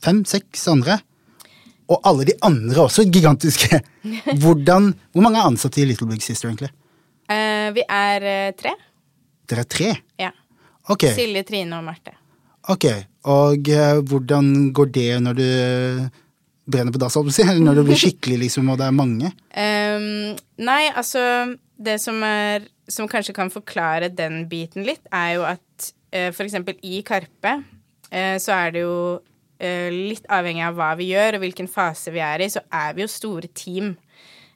[0.00, 1.00] fem-seks andre,
[1.90, 3.80] og alle de andre også gigantiske.
[4.42, 6.72] Hvordan, Hvor mange er ansatte i Little Big Sister, egentlig?
[7.28, 8.74] Uh, vi er uh, tre.
[9.48, 9.94] Dere er tre?
[10.20, 10.30] Ja.
[10.92, 11.14] Okay.
[11.16, 12.16] Silje, Trine og Marte.
[12.72, 12.86] Ok,
[13.28, 15.48] og uh, hvordan går det når du
[16.64, 19.32] brenner på dass, når det blir skikkelig, liksom, og det er mange?
[19.52, 20.32] Um,
[20.64, 25.92] nei, altså Det som er Som kanskje kan forklare den biten litt, er jo at
[26.16, 27.60] uh, for eksempel i Karpe
[28.14, 28.96] så er det jo
[29.94, 33.04] litt avhengig av hva vi gjør, og hvilken fase vi er i, så er vi
[33.04, 33.94] jo store team.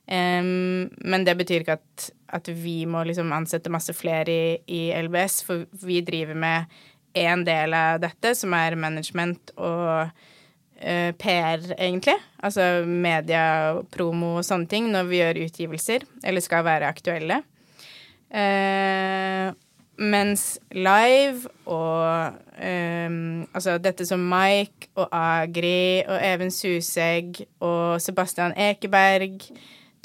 [0.09, 4.81] Um, men det betyr ikke at, at vi må liksom ansette masse flere i, i
[5.05, 6.79] LBS, for vi driver med
[7.19, 12.17] én del av dette, som er management og uh, PR, egentlig.
[12.41, 13.45] Altså media,
[13.93, 17.43] promo og sånne ting når vi gjør utgivelser, eller skal være aktuelle.
[18.29, 19.49] Eh,
[19.99, 28.55] mens live og um, altså dette som Mike og Agri og Even Susegg og Sebastian
[28.57, 29.43] Ekeberg,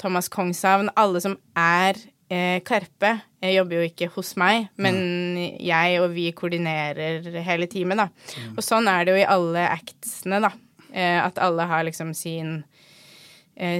[0.00, 3.14] Thomas Kongshavn, alle som er eh, Karpe,
[3.44, 8.08] jeg jobber jo ikke hos meg, men jeg og vi koordinerer hele teamet, da.
[8.54, 10.50] Og sånn er det jo i alle actsene, da.
[10.94, 12.62] Eh, at alle har liksom sin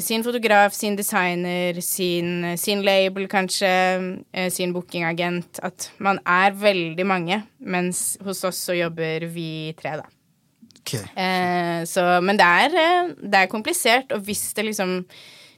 [0.01, 3.71] sin fotograf, sin designer, sin, sin label kanskje,
[4.33, 5.59] eh, sin bookingagent.
[5.67, 10.07] At man er veldig mange, mens hos oss så jobber vi tre, da.
[10.85, 10.95] Ok.
[11.17, 15.03] Eh, så, men det er, eh, det er komplisert, og hvis det liksom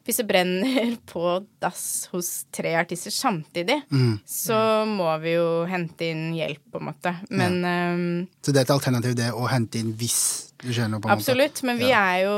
[0.07, 3.81] Hvis det brenner på dass hos tre artister samtidig,
[4.23, 7.12] så må vi jo hente inn hjelp, på en måte.
[7.29, 11.09] Men eh, Så det er et alternativ, det å hente inn hvis du skjønner, på
[11.09, 11.12] en?
[11.12, 12.36] Absolutt, men vi er jo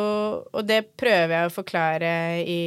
[0.57, 2.11] Og det prøver jeg å forklare
[2.43, 2.63] i,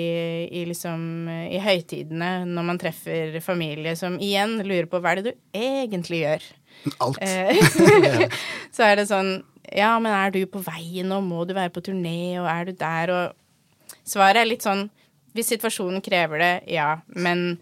[0.48, 5.34] i liksom I høytidene, når man treffer familie som igjen lurer på hva er det
[5.34, 6.46] du egentlig gjør.
[7.04, 7.20] Alt.
[7.22, 7.60] Eh,
[8.76, 9.34] så er det sånn
[9.76, 11.20] Ja, men er du på vei nå?
[11.26, 12.40] Må du være på turné?
[12.42, 13.16] Og er du der?
[13.16, 14.88] Og svaret er litt sånn
[15.36, 16.94] Hvis situasjonen krever det, ja.
[17.08, 17.60] Men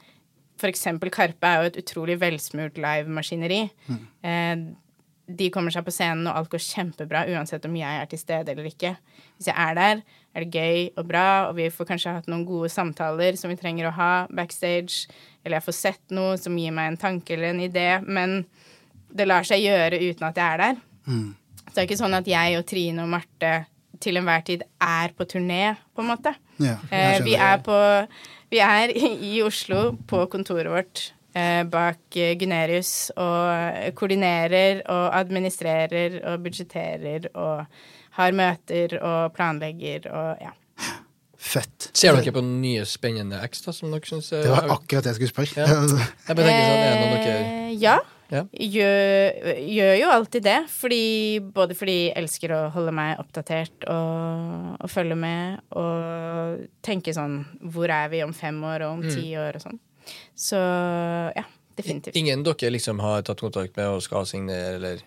[0.60, 3.60] for eksempel Karpe er jo et utrolig velsmurt livemaskineri.
[4.26, 4.64] Eh,
[5.30, 8.54] de kommer seg på scenen, og alt går kjempebra uansett om jeg er til stede
[8.54, 8.96] eller ikke.
[9.38, 10.02] Hvis jeg er der,
[10.34, 13.58] er det gøy og bra, og vi får kanskje hatt noen gode samtaler som vi
[13.60, 15.06] trenger å ha backstage,
[15.44, 18.42] eller jeg får sett noe som gir meg en tanke eller en idé, men
[19.10, 20.82] det lar seg gjøre uten at jeg er der.
[21.06, 23.54] Så det er ikke sånn at jeg og Trine og Marte
[24.02, 26.34] til enhver tid er på turné, på en måte.
[26.60, 27.76] Ja, Eh, vi er på
[28.50, 28.90] Vi er
[29.30, 31.12] i Oslo, på kontoret vårt,
[31.72, 37.66] bak eh, Gunerius, og koordinerer og administrerer og budsjetterer og
[38.20, 40.54] har møter og planlegger og ja.
[41.40, 41.86] Fett.
[41.96, 45.14] Ser dere på nye spennende X da, som dere syns er Det var akkurat det
[45.14, 45.68] jeg skulle spørre.
[46.28, 47.36] Jeg bare tenker sånn, er det noen dere
[47.70, 47.94] Eh, ja.
[48.30, 48.44] Ja.
[48.54, 50.58] Gjør, gjør jo alltid det.
[50.70, 51.00] Fordi,
[51.56, 57.40] både fordi jeg elsker å holde meg oppdatert og, og følge med og tenke sånn
[57.74, 59.16] Hvor er vi om fem år og om Mm.
[59.16, 59.80] ti år og sånn.
[60.36, 60.58] Så
[61.36, 61.44] ja,
[61.78, 62.16] definitivt.
[62.16, 65.02] Ingen dere liksom har tatt kontakt med og skal signere, eller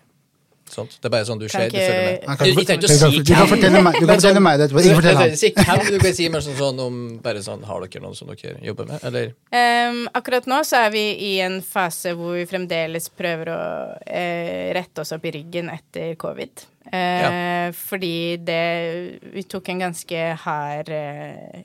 [0.72, 0.94] sånt?
[1.02, 2.22] Det er bare sånn du ser, du følger med?
[2.24, 4.40] Kan Du trenger ikke å kan- si Du kan fortelle meg, du kan sånn- fortelle
[4.40, 4.80] meg det etterpå.
[4.86, 5.36] Ikke fortell han.
[5.36, 8.28] Si hvem, du kan si mer sånn, sånn om bare sånn Har dere noen som
[8.28, 9.34] dere jobber med, eller?
[9.52, 13.60] Um, akkurat nå så er vi i en fase hvor vi fremdeles prøver å
[14.00, 16.64] uh, rette oss opp i ryggen etter covid.
[16.92, 21.62] Eh, Fordi det Vi tok en ganske hard eh,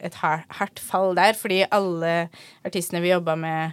[0.00, 2.28] Et hardt fall der, fordi alle
[2.66, 3.72] artistene vi jobba med,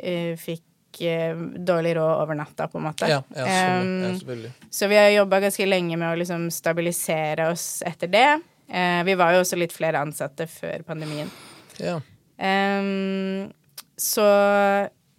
[0.00, 1.36] uh, fikk eh,
[1.66, 3.06] dårlig råd over natta, på en måte.
[3.10, 4.52] Ja, ja, selvfølgelig.
[4.70, 8.40] så vi har jobba ganske lenge med å liksom stabilisere oss etter det.
[8.70, 11.30] Uh, vi var jo også litt flere ansatte før pandemien.
[11.82, 11.96] Ja.
[12.38, 13.52] Um,
[13.98, 14.26] så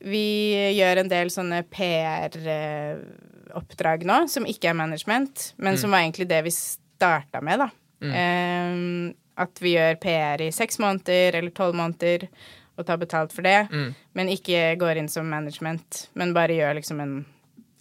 [0.06, 2.44] vi gjør en del sånne PR-oppdrag
[4.06, 7.70] nå, som ikke er management, men som var egentlig det vi starta med, da.
[8.14, 12.28] Ehm, at vi gjør PR i seks måneder eller tolv måneder
[12.76, 13.68] og tar betalt for det,
[14.16, 17.16] men ikke går inn som management, men bare gjør liksom en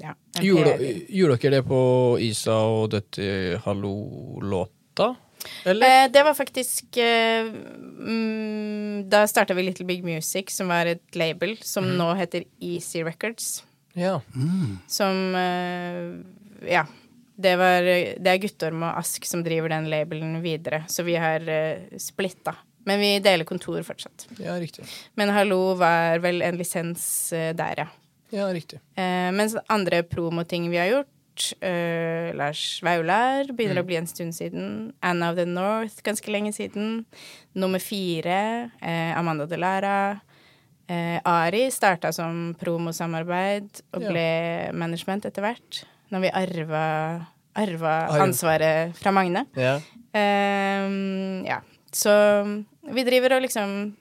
[0.02, 1.00] ja, en Gjorde, PR.
[1.14, 1.80] gjorde dere det på
[2.22, 5.14] Isa og dette Hallo-låta?
[5.64, 6.04] Eller?
[6.04, 11.18] Eh, det var faktisk eh, mm, Da starta vi Little Big Music, som var et
[11.18, 13.62] label som nå heter Easy Records.
[13.94, 14.20] Ja.
[14.88, 16.86] Som eh, Ja.
[17.36, 17.82] Det, var,
[18.22, 22.54] det er Guttorm og Ask som driver den labelen videre, så vi har uh, splitta.
[22.86, 24.26] Men vi deler kontor fortsatt.
[24.38, 24.84] ja, riktig.
[25.16, 27.88] Men Hallo var vel en lisens uh, der, ja.
[28.34, 28.78] Ja, riktig.
[28.98, 31.10] Uh, mens andre promoting vi har gjort
[31.62, 34.92] uh, Lars Vaular begynner å bli en stund siden.
[35.02, 37.04] Anna of the North ganske lenge siden.
[37.54, 40.20] Nummer fire, eh, Amanda Delara.
[40.86, 44.10] Eh, Ari starta som promosamarbeid og Ja.
[44.10, 44.28] ble
[44.76, 45.84] management etter hvert.
[46.12, 46.84] Når vi arva,
[47.56, 49.46] arva ansvaret fra Magne.
[49.56, 49.76] Ja.
[50.14, 51.60] Um, ja.
[51.94, 52.12] Så
[52.92, 53.94] vi driver og liksom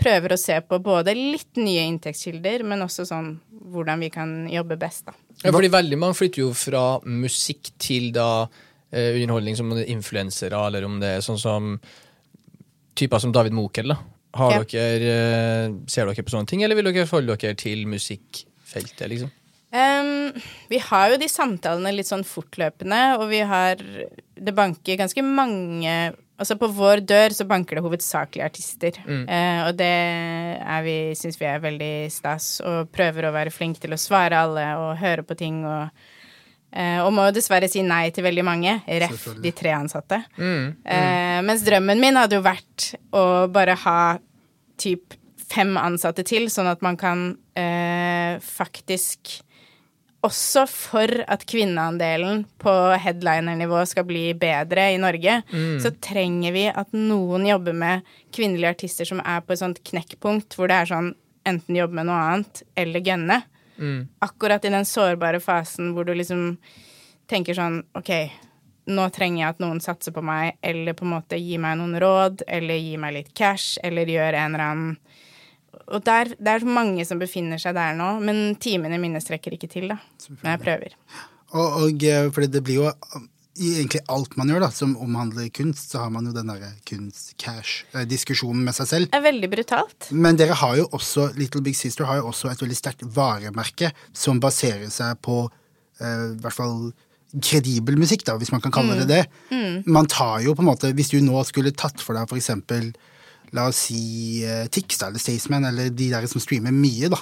[0.00, 3.34] prøver å se på både litt nye inntektskilder, men også sånn
[3.70, 5.14] hvordan vi kan jobbe best, da.
[5.44, 8.46] Ja, fordi veldig mange flytter jo fra musikk til da
[8.92, 11.74] eh, underholdning, som om det er influensere, eller om det er sånn som
[12.98, 13.92] typer som David Mokel.
[13.92, 13.98] da.
[14.40, 14.64] Har Ja.
[14.64, 15.12] dere,
[15.66, 19.08] eh, ser dere på sånne ting, eller vil dere forholde dere til musikkfeltet?
[19.08, 19.30] liksom?
[19.72, 20.32] Ehm,
[20.70, 25.94] vi har jo de samtalene litt sånn fortløpende, og vi har Det banker ganske mange
[26.40, 28.96] Altså på vår dør så banker det hovedsakelig artister.
[29.28, 29.90] Eh, og det
[30.64, 34.38] er vi, syns vi er veldig stas, og prøver å være flinke til å svare
[34.40, 35.90] alle og høre på ting og
[36.70, 38.76] Uh, og må jo dessverre si nei til veldig mange.
[38.86, 40.20] Ref de tre ansatte.
[40.86, 44.00] Eh, mens drømmen min hadde jo vært å bare ha
[44.78, 45.16] typ
[45.50, 47.24] fem ansatte til, sånn at man kan
[47.58, 49.40] uh, faktisk
[50.26, 55.38] også for at kvinneandelen på headliner-nivå skal bli bedre i Norge,
[55.80, 58.02] så trenger vi at noen jobber med
[58.32, 61.14] kvinnelige artister som er på et sånt knekkpunkt hvor det er sånn
[61.48, 63.40] enten jobbe med noe annet eller gønne.
[64.20, 66.58] Akkurat i den sårbare fasen hvor du liksom
[67.26, 68.10] tenker sånn OK,
[68.90, 71.96] nå trenger jeg at noen satser på meg, eller på en måte gir meg noen
[72.02, 74.96] råd, eller gir meg litt cash, eller gjør en eller annen
[75.90, 79.70] Og der, det er mange som befinner seg der nå, men timene mine strekker ikke
[79.70, 79.98] til, da.
[80.40, 80.96] Men jeg prøver.
[81.50, 83.26] Og, og eh, fordi det blir jo um,
[83.60, 86.70] i egentlig alt man gjør da, som omhandler kunst, så har man jo den derre
[86.88, 89.10] kunst-cash-diskusjonen med seg selv.
[89.10, 90.08] Det er veldig brutalt.
[90.14, 93.90] Men dere har jo også, Little Big Sister har jo også et veldig sterkt varemerke
[94.16, 96.92] som baserer seg på eh, i hvert fall
[97.30, 99.20] kredibel musikk, da, hvis man kan kalle det det.
[99.86, 102.90] Man tar jo på en måte, Hvis du nå skulle tatt for deg for eksempel
[103.56, 107.18] La oss si uh, Tix eller Staysman, eller de der som streamer mye, da,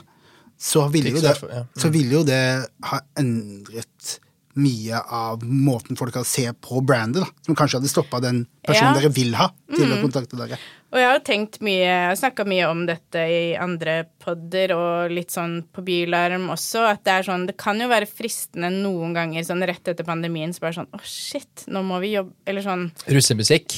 [0.59, 1.35] så ville jo ja.
[1.39, 1.93] mm.
[1.95, 2.43] vil jo det
[2.91, 4.18] ha endret
[4.59, 7.45] mye av måten folk kan se på brandet, da.
[7.47, 9.01] Som kanskje hadde stoppa den personen Ja.
[9.01, 10.59] dere vil ha, til å kontakte dere.
[10.89, 15.59] Og jeg har tenkt mye, snakka mye om dette i andre podder og litt sånn
[15.72, 19.64] på Bylarm også, at det er sånn Det kan jo være fristende noen ganger sånn
[19.68, 23.76] rett etter pandemien så bare sånn Å, shit, nå må vi jobbe Eller sånn Russemusikk?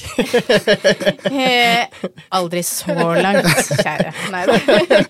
[1.35, 1.91] eh,
[2.39, 3.47] Aldri så langt,
[3.81, 4.13] kjære.
[4.31, 4.57] Nei da.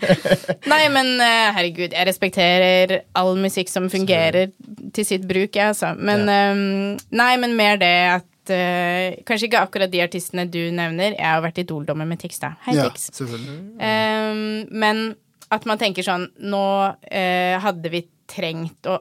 [0.72, 4.54] Nei, men eh, herregud, jeg respekterer all musikk som fungerer
[4.96, 5.92] til sitt bruk, jeg, altså.
[6.00, 6.64] Men eh,
[7.12, 11.16] Nei, men mer det at eh, Kanskje ikke akkurat de artistene du nevner.
[11.16, 12.54] Jeg har vært idoldommer med Tix, da.
[12.66, 13.10] Hei, Ja, Tix.
[13.16, 13.58] selvfølgelig.
[13.80, 15.04] Ehm, men
[15.50, 19.00] at man tenker sånn Nå uh, hadde vi trengt å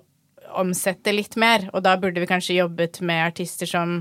[0.57, 3.99] omsette litt mer, og da burde vi kanskje jobbet med artister som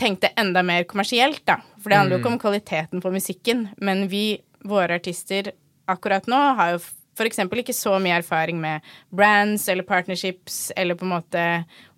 [0.00, 1.58] tenkte enda mer kommersielt, da.
[1.76, 5.52] For det handler jo ikke om kvaliteten på musikken, men vi, våre artister
[5.92, 6.80] akkurat nå, har jo
[7.22, 8.82] eksempel ikke så mye erfaring med
[9.14, 11.44] brands eller partnerships eller på en måte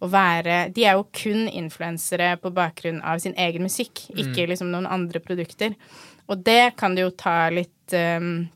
[0.04, 4.68] å være De er jo kun influensere på bakgrunn av sin egen musikk, ikke liksom
[4.74, 5.72] noen andre produkter.
[6.28, 8.46] Og det kan du jo ta litt um,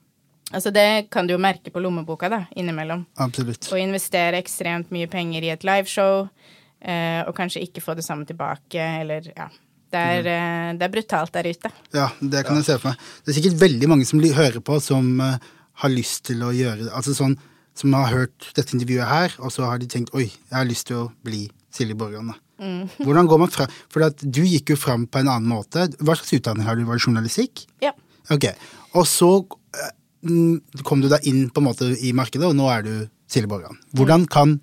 [0.50, 3.04] Altså det kan du jo merke på lommeboka, da, innimellom.
[3.22, 3.68] Absolutt.
[3.70, 8.26] Å investere ekstremt mye penger i et liveshow, uh, og kanskje ikke få det samme
[8.26, 9.46] tilbake, eller ja.
[9.90, 11.70] Det er, eh, det er brutalt der ute.
[11.90, 13.06] Ja, det kan jeg se for meg.
[13.24, 15.48] Det er sikkert veldig mange som hører på, som eh,
[15.80, 16.92] har lyst til å gjøre det.
[16.96, 17.36] Altså sånn,
[17.78, 20.88] som har hørt dette intervjuet her, og så har de tenkt oi, jeg har lyst
[20.90, 22.32] til å bli Silje Borgan.
[22.60, 22.88] Mm.
[22.98, 25.86] Hvordan går man fra For du gikk jo fram på en annen måte.
[26.02, 26.84] Hva slags utdanning har du?
[26.84, 27.64] Var det journalistikk?
[27.80, 27.94] Ja.
[28.28, 28.50] Ok.
[28.98, 29.30] Og så
[29.78, 29.94] eh,
[30.28, 32.92] mm, kom du deg inn på en måte i markedet, og nå er du
[33.30, 33.78] Silje Borgan.
[33.96, 34.58] Hvordan kan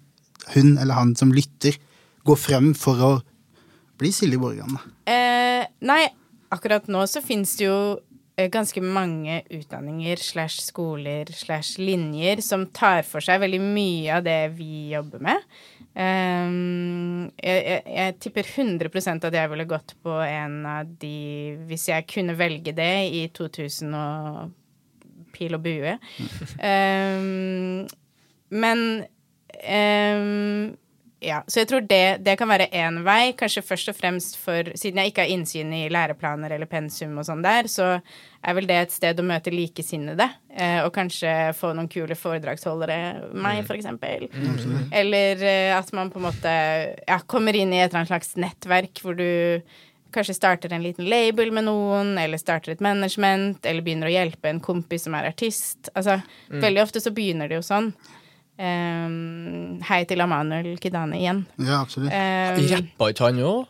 [0.54, 1.80] hun eller han som lytter,
[2.28, 3.12] gå frem for å
[4.00, 4.78] bli Silje Borgan?
[5.10, 6.04] Eh, nei,
[6.54, 7.80] akkurat nå så finnes det jo
[8.38, 14.42] ganske mange utdanninger slash skoler slash linjer som tar for seg veldig mye av det
[14.60, 15.48] vi jobber med.
[15.98, 18.92] Um, jeg, jeg, jeg tipper 100
[19.26, 23.98] at jeg ville gått på en av de hvis jeg kunne velge det i 2000
[23.98, 24.54] og
[25.34, 25.98] pil og bue.
[26.62, 27.88] Um,
[28.54, 28.84] men
[29.64, 30.78] ehm,
[31.20, 34.68] ja, så jeg tror det, det kan være én vei, kanskje først og fremst for
[34.78, 38.68] Siden jeg ikke har innsyn i læreplaner eller pensum og sånn der, så er vel
[38.70, 40.28] det et sted å møte likesinnede.
[40.54, 43.00] Eh, og kanskje få noen kule foredragsholdere,
[43.34, 44.28] meg for eksempel.
[44.94, 46.54] Eller eh, at man på en måte
[47.02, 49.66] ja, kommer inn i et eller annet slags nettverk hvor du
[50.14, 54.54] kanskje starter en liten label med noen, eller starter et management, eller begynner å hjelpe
[54.54, 55.90] en kompis som er artist.
[55.98, 56.20] Altså,
[56.54, 57.92] veldig ofte så begynner det jo sånn.
[58.58, 61.44] Um, hei til Amanuel Kidane igjen.
[61.62, 62.10] Ja, absolutt.
[62.10, 63.66] Um, Rappa ikke han òg?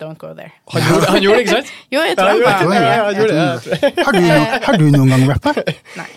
[0.00, 0.52] Don't go there.
[0.72, 1.72] Han, gjorde- han gjorde det, ikke sant?
[1.92, 2.40] Jo, jeg tror han.
[2.40, 2.52] Ja,
[3.04, 4.04] han det.
[4.06, 4.20] Har du,
[4.66, 5.52] har du noen gang rappa?
[6.00, 6.08] Nei.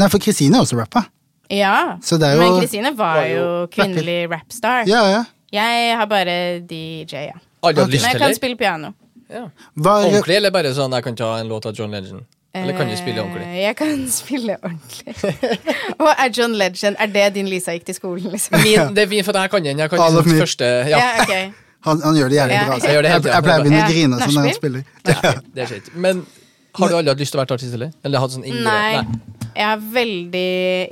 [0.00, 1.04] Nei, for Kristine er også rappa.
[1.52, 4.86] Ja, Så det er jo- men Kristine var var jo kvinnelig rapstar.
[4.90, 5.22] Ja, ja.
[5.52, 7.38] Jeg har bare DJ, ja.
[7.62, 8.94] Men jeg kan spille piano.
[9.30, 9.46] Ja.
[9.78, 12.24] Ordentlig, eller bare sånn jeg kan ta en låt av John Legend?
[12.54, 13.46] Eller kan du spille ordentlig?
[13.48, 15.14] Eh, Jeg kan spille ordentlig.
[15.98, 18.58] Og er John Legend Er det din Lisa gikk til skolen, liksom?
[18.60, 19.78] Min, det er fint, for jeg kan den.
[19.80, 21.50] Jeg kan den første Ja, Ja, okay.
[21.82, 22.74] Han, han gjør det jævlig bra.
[22.78, 23.32] Jeg tiden.
[23.32, 24.82] jeg pleier å begynne å grine sånn når han spiller.
[25.00, 25.40] spiller.
[25.54, 25.88] det er skjønt.
[26.04, 26.20] Men
[26.78, 27.90] har du aldri hatt lyst til å være artist, eller?
[28.06, 29.02] Eller hatt sånn indre Nei.
[29.52, 30.44] Jeg har veldig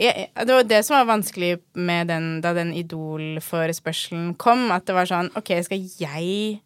[0.02, 1.52] jeg, Det var det som var vanskelig
[1.88, 4.66] med den, da den Idol-forespørselen kom.
[4.74, 6.60] At det var sånn OK, skal jeg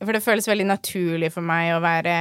[0.00, 2.16] For det føles veldig naturlig for meg å være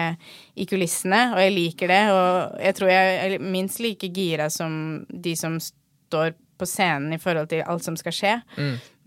[0.60, 2.02] i kulissene, og jeg liker det.
[2.12, 7.20] Og jeg tror jeg er minst like gira som de som står på scenen i
[7.22, 8.34] forhold til alt som skal skje.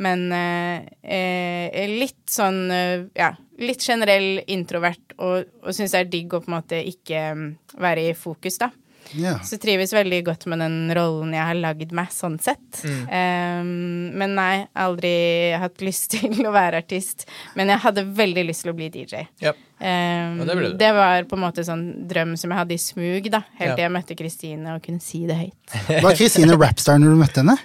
[0.03, 6.13] Men eh, eh, litt sånn eh, Ja, litt generell introvert, og, og syns det er
[6.15, 7.45] digg å på en måte ikke mm,
[7.85, 8.71] være i fokus, da.
[9.19, 9.35] Ja.
[9.45, 12.83] Så trives veldig godt med den rollen jeg har lagd meg, sånn sett.
[12.85, 15.13] Um, men nei, aldri
[15.61, 17.27] hatt lyst til å være artist.
[17.59, 19.27] Men jeg hadde veldig lyst til å bli DJ.
[19.43, 19.57] Yep.
[19.83, 20.79] Um, Ja, det ble det.
[20.79, 23.43] det var på en måte sånn drøm som jeg hadde i smug, da.
[23.59, 23.75] Helt Ja.
[23.77, 25.77] til jeg møtte Kristine og kunne si det høyt.
[26.03, 27.59] Var Kristine rapstar når du møtte henne?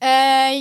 [0.00, 0.54] Eh,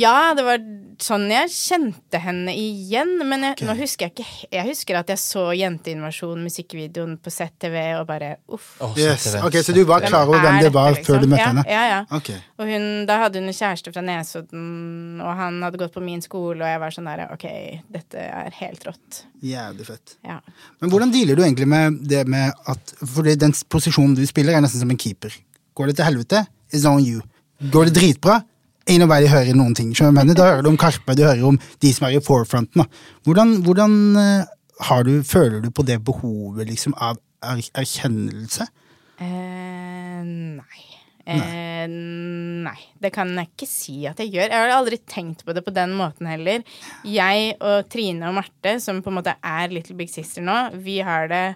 [0.00, 0.62] ja, det var
[1.04, 3.10] sånn jeg kjente henne igjen.
[3.28, 3.66] Men jeg, okay.
[3.68, 8.30] nå husker jeg ikke Jeg husker at jeg så Jenteinvasjon, musikkvideoen, på ZTV og bare
[8.48, 8.70] uff.
[8.80, 9.26] Oh, Yes.
[9.34, 11.34] så Ok, Så du var klar over hvem det var dette, før du liksom?
[11.34, 11.64] møtte ja, henne?
[11.68, 12.00] Ja, ja.
[12.16, 12.38] Okay.
[12.56, 16.24] Og hun, da hadde hun en kjæreste fra Nesodden, og han hadde gått på min
[16.24, 17.46] skole, og jeg var sånn der OK,
[17.98, 19.20] dette er helt rått.
[19.44, 20.16] Jævlig fett.
[20.24, 20.38] Ja.
[20.80, 24.64] Men hvordan dealer du egentlig med det med at Fordi den posisjonen du spiller, er
[24.64, 25.36] nesten som en keeper.
[25.76, 27.20] Går det til helvete, it's on you.
[27.74, 28.40] Går det dritbra,
[28.88, 29.92] ain't nobody hører noen ting.
[29.92, 30.36] Mener?
[30.36, 32.82] Da hører du om Karpe, du hører om de som er i forefronten.
[32.82, 33.04] Da.
[33.26, 34.50] Hvordan, hvordan eh,
[34.88, 38.66] har du, føler du på det behovet liksom, av er erkjennelse?
[39.20, 40.84] Eh, nei.
[41.24, 42.78] Eh, nei.
[43.00, 44.48] Det kan jeg ikke si at jeg gjør.
[44.48, 46.64] Jeg har aldri tenkt på det på den måten heller.
[47.08, 51.00] Jeg og Trine og Marte, som på en måte er Little Big Sister nå, vi
[51.04, 51.46] har det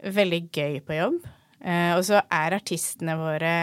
[0.00, 1.22] veldig gøy på jobb.
[1.60, 3.54] Eh, og så er artistene våre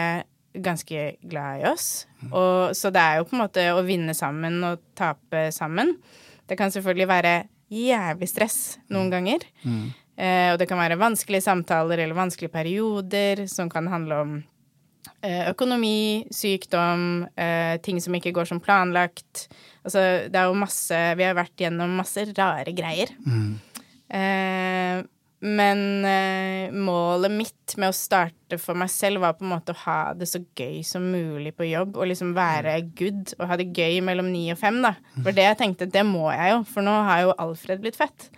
[0.64, 2.06] ganske glad i oss.
[2.30, 5.96] Og, så det er jo på en måte å vinne sammen og tape sammen.
[6.48, 7.32] Det kan selvfølgelig være
[7.72, 8.60] jævlig stress
[8.92, 9.44] noen ganger.
[10.18, 14.32] Eh, og det kan være vanskelige samtaler eller vanskelige perioder som kan handle om
[15.22, 19.46] eh, økonomi, sykdom, eh, ting som ikke går som planlagt.
[19.84, 23.14] Altså, det er jo masse Vi har vært gjennom masse rare greier.
[24.08, 25.04] Eh,
[25.44, 29.80] men eh, målet mitt med å starte for meg selv var på en måte å
[29.84, 33.68] ha det så gøy som mulig på jobb, og liksom være good og ha det
[33.76, 34.96] gøy mellom ni og fem, da.
[35.20, 38.30] For det jeg tenkte, det må jeg jo, for nå har jo Alfred blitt fett.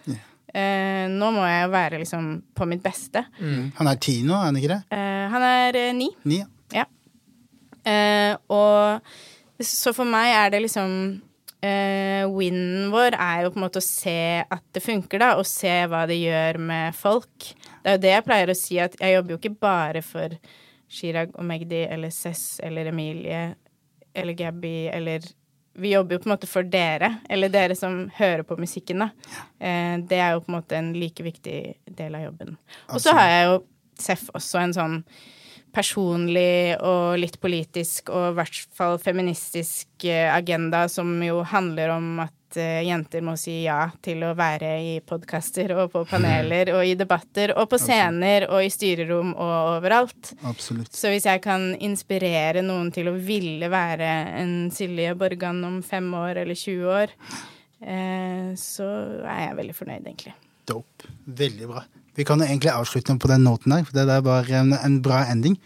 [0.51, 3.25] Eh, nå må jeg jo være liksom på mitt beste.
[3.41, 4.81] Han er ti nå, er han ikke det?
[4.93, 6.11] Eh, han er eh, ni.
[6.29, 6.85] Ni, ja.
[6.85, 6.87] Ja.
[7.91, 9.01] Eh, og
[9.65, 10.93] så for meg er det liksom
[11.65, 15.49] eh, Winen vår er jo på en måte å se at det funker, da, og
[15.49, 17.51] se hva det gjør med folk.
[17.81, 20.37] Det er jo det jeg pleier å si, at jeg jobber jo ikke bare for
[20.91, 23.45] Chirag og Magdi eller Cess eller Emilie
[24.11, 25.23] eller Gabby eller
[25.81, 29.37] vi jobber jo på en måte for dere, eller dere som hører på musikken, da.
[29.63, 32.57] Uh, det er jo på en måte en like viktig del av jobben.
[32.91, 33.61] Og så har jeg jo
[34.01, 34.95] Seff også en sånn
[35.75, 42.23] personlig og litt politisk og i hvert fall feministisk eh, agenda som jo handler om
[42.25, 46.83] at eh, jenter må si ja til å være i podkaster og på paneler og
[46.87, 50.35] i debatter og på scener og i styrerom og overalt.
[50.49, 50.93] Absolutt.
[50.97, 54.11] Så hvis jeg kan inspirere noen til å ville være
[54.41, 57.17] en Silje Borgan om fem år eller 20 år,
[57.81, 58.91] eh, så
[59.25, 60.37] er jeg veldig fornøyd, egentlig.
[60.71, 61.11] Dope.
[61.27, 61.87] Veldig bra.
[62.21, 64.99] Vi kan jo egentlig avslutte på den noten der, for det der var en, en
[65.05, 65.57] bra ending.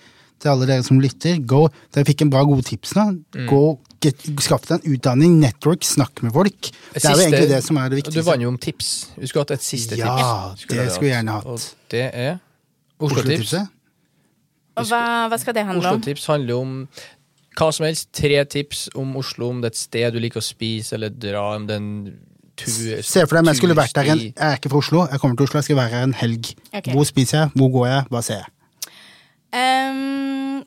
[0.43, 1.61] Til alle dere som lytter, gå,
[1.95, 3.05] dere fikk en bra gode tips nå.
[3.35, 3.47] Mm.
[3.49, 3.61] Gå,
[4.05, 6.69] get, Skaff deg en utdanning, network, snakk med folk.
[6.93, 8.21] Det er jo egentlig det som er det viktigste.
[8.21, 8.91] Du vant jo om tips.
[9.17, 10.15] Vi skulle hatt et siste Ja,
[10.59, 10.69] tips.
[10.75, 11.49] det skulle vi gjerne hatt.
[11.49, 12.37] Og det er
[12.99, 13.25] Oslo-tips.
[13.25, 13.73] Oslo-tipset.
[14.75, 15.99] Og hva, hva skal det handle om?
[16.03, 16.77] Oslo-tips handler om
[17.55, 18.11] hva som helst.
[18.15, 21.47] Tre tips om Oslo, om det er et sted du liker å spise eller dra,
[21.57, 21.89] om den
[22.59, 24.25] tur Se for deg om jeg skulle vært der en.
[24.27, 26.51] Jeg er ikke fra Oslo, jeg kommer til Oslo, jeg skal være her en helg.
[26.73, 26.93] Okay.
[26.93, 28.51] Hvor spiser jeg, hvor går jeg, hva ser jeg?
[29.55, 30.63] Um,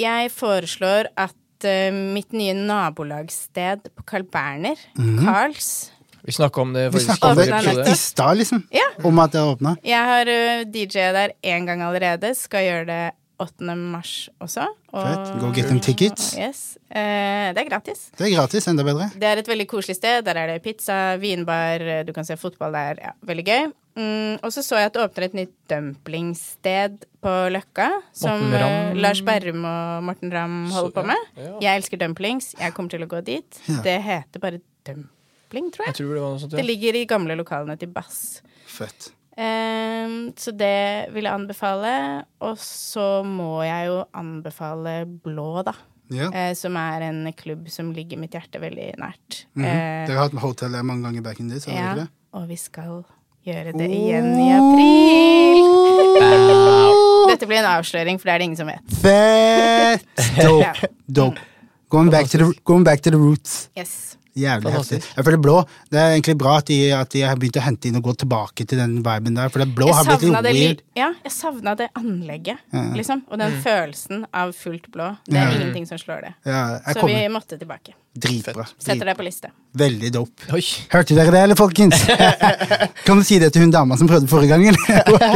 [0.00, 5.90] jeg foreslår at uh, mitt nye nabolagssted på Carl Berner, Carls
[6.24, 8.64] Vi snakka om det faktisk, om det i stad, liksom.
[8.72, 8.90] Ja.
[9.04, 9.74] Om at det har åpna.
[9.84, 12.34] Jeg har uh, DJ der én gang allerede.
[12.36, 13.04] Skal gjøre det
[13.40, 13.74] 8.
[13.76, 14.66] mars også.
[14.92, 15.40] Og- Fett.
[15.40, 16.34] Go get them tickets.
[16.38, 16.76] Yes.
[16.90, 18.10] Eh, det er gratis.
[18.16, 19.10] Det er gratis, enda bedre.
[19.14, 20.24] Det er et veldig koselig sted.
[20.24, 23.00] Der er det pizza, vinbar, du kan se fotball der.
[23.02, 23.72] Ja, veldig gøy.
[23.96, 27.88] Mm, og så så jeg at det åpner et nytt dumplingsted på Løkka.
[28.16, 31.16] Som eh, Lars Berrum og Morten Ramm holder Så- på med.
[31.36, 31.58] ja.
[31.60, 32.54] Jeg elsker dumplings.
[32.58, 33.60] Jeg kommer til å gå dit.
[33.68, 33.80] Ja.
[33.82, 35.94] Det heter bare dumpling, tror Jeg jeg.
[35.96, 38.42] tror det var noe sånt, Det ligger i gamle lokalene til Bass.
[38.66, 39.10] Fett.
[39.40, 41.92] Ehm, så det vil jeg anbefale.
[42.44, 45.74] Og så må jeg jo anbefale Blå, da.
[46.10, 46.26] Ja.
[46.34, 49.44] Eh, som er en klubb som ligger mitt hjerte veldig nært.
[49.54, 49.64] Mhm.
[49.64, 52.08] Eh, Dere har hatt hotell der mange ganger back in har dere ja, ikke det?
[52.34, 53.04] og vi skal
[53.46, 55.60] gjøre det igjen i april.
[57.30, 58.84] Dette blir en avsløring, for det er det ingen som vet.
[59.00, 60.06] Fett!
[60.44, 60.90] Dope.
[61.06, 61.40] Dope.
[61.90, 63.68] Going back, to the, going back to the roots.
[63.76, 64.16] Yes.
[64.38, 65.00] Jævlig heftig.
[65.16, 65.54] Jeg føler Blå
[65.90, 68.12] Det er egentlig bra at de, at de har begynt å hente inn og gå
[68.22, 70.82] tilbake til den viben der, for det Blå Jeg har blitt litt det, weird.
[70.96, 72.84] ja, jeg savna det anlegget, Ja.
[72.94, 73.24] liksom.
[73.30, 75.16] Og den følelsen av fullt blå.
[75.26, 75.58] Det er Ja.
[75.58, 76.34] ingenting som slår det.
[76.46, 77.94] Ja, jeg Så vi måtte tilbake.
[78.18, 78.66] Dritbra.
[78.78, 79.50] Setter det på liste.
[79.76, 80.52] Veldig dope.
[80.52, 80.62] Oi.
[80.90, 82.06] Hørte dere det, eller, folkens?
[83.06, 84.74] kan du si det til hun dama som prøvde forrige gangen?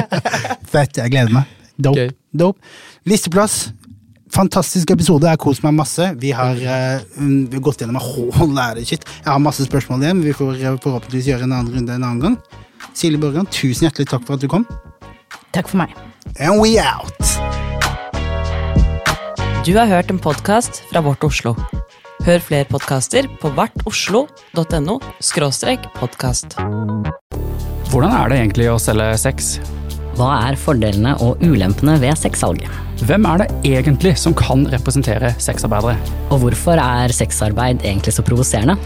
[0.72, 0.96] Fett.
[1.02, 1.44] Jeg gleder meg.
[1.78, 1.98] Dope.
[1.98, 2.10] Okay.
[2.34, 2.58] Dope.
[3.06, 3.72] Listeplass.
[4.34, 5.28] Fantastisk episode.
[5.28, 6.08] Jeg har kost meg masse.
[6.18, 9.04] Vi har, mm, vi har gått gjennom en whole lot of shit.
[9.22, 10.22] Jeg har masse spørsmål igjen.
[10.24, 12.36] Vi får eh, forhåpentligvis gjøre en annen runde en annen gang.
[12.94, 14.66] Silje Borgan, tusen hjertelig takk for at du kom.
[15.54, 15.94] Takk for meg.
[16.42, 17.14] And we out!
[19.64, 21.54] Du har hørt en podkast fra Vårt Oslo.
[22.26, 24.98] Hør flere podkaster på vartoslo.no
[26.00, 26.58] podkast.
[27.92, 29.54] Hvordan er det egentlig å selge sex?
[30.14, 32.70] Hva er fordelene og ulempene ved sexsalget?
[33.04, 35.96] Hvem er det egentlig som kan representere sexarbeidere?
[36.30, 38.76] Og hvorfor er sexarbeid egentlig så provoserende?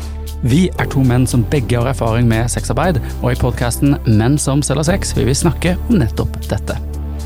[0.49, 4.63] Vi er to menn som begge har erfaring med sexarbeid, og i podkasten Menn som
[4.65, 6.79] selger sex vil vi snakke om nettopp dette.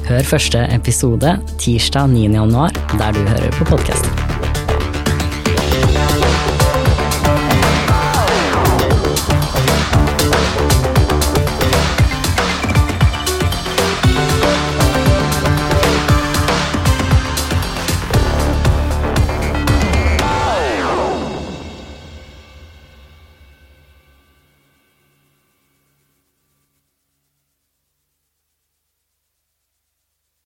[0.09, 2.26] Hør første episode tirsdag 9.
[2.34, 4.51] januar, der du hører på podkasten.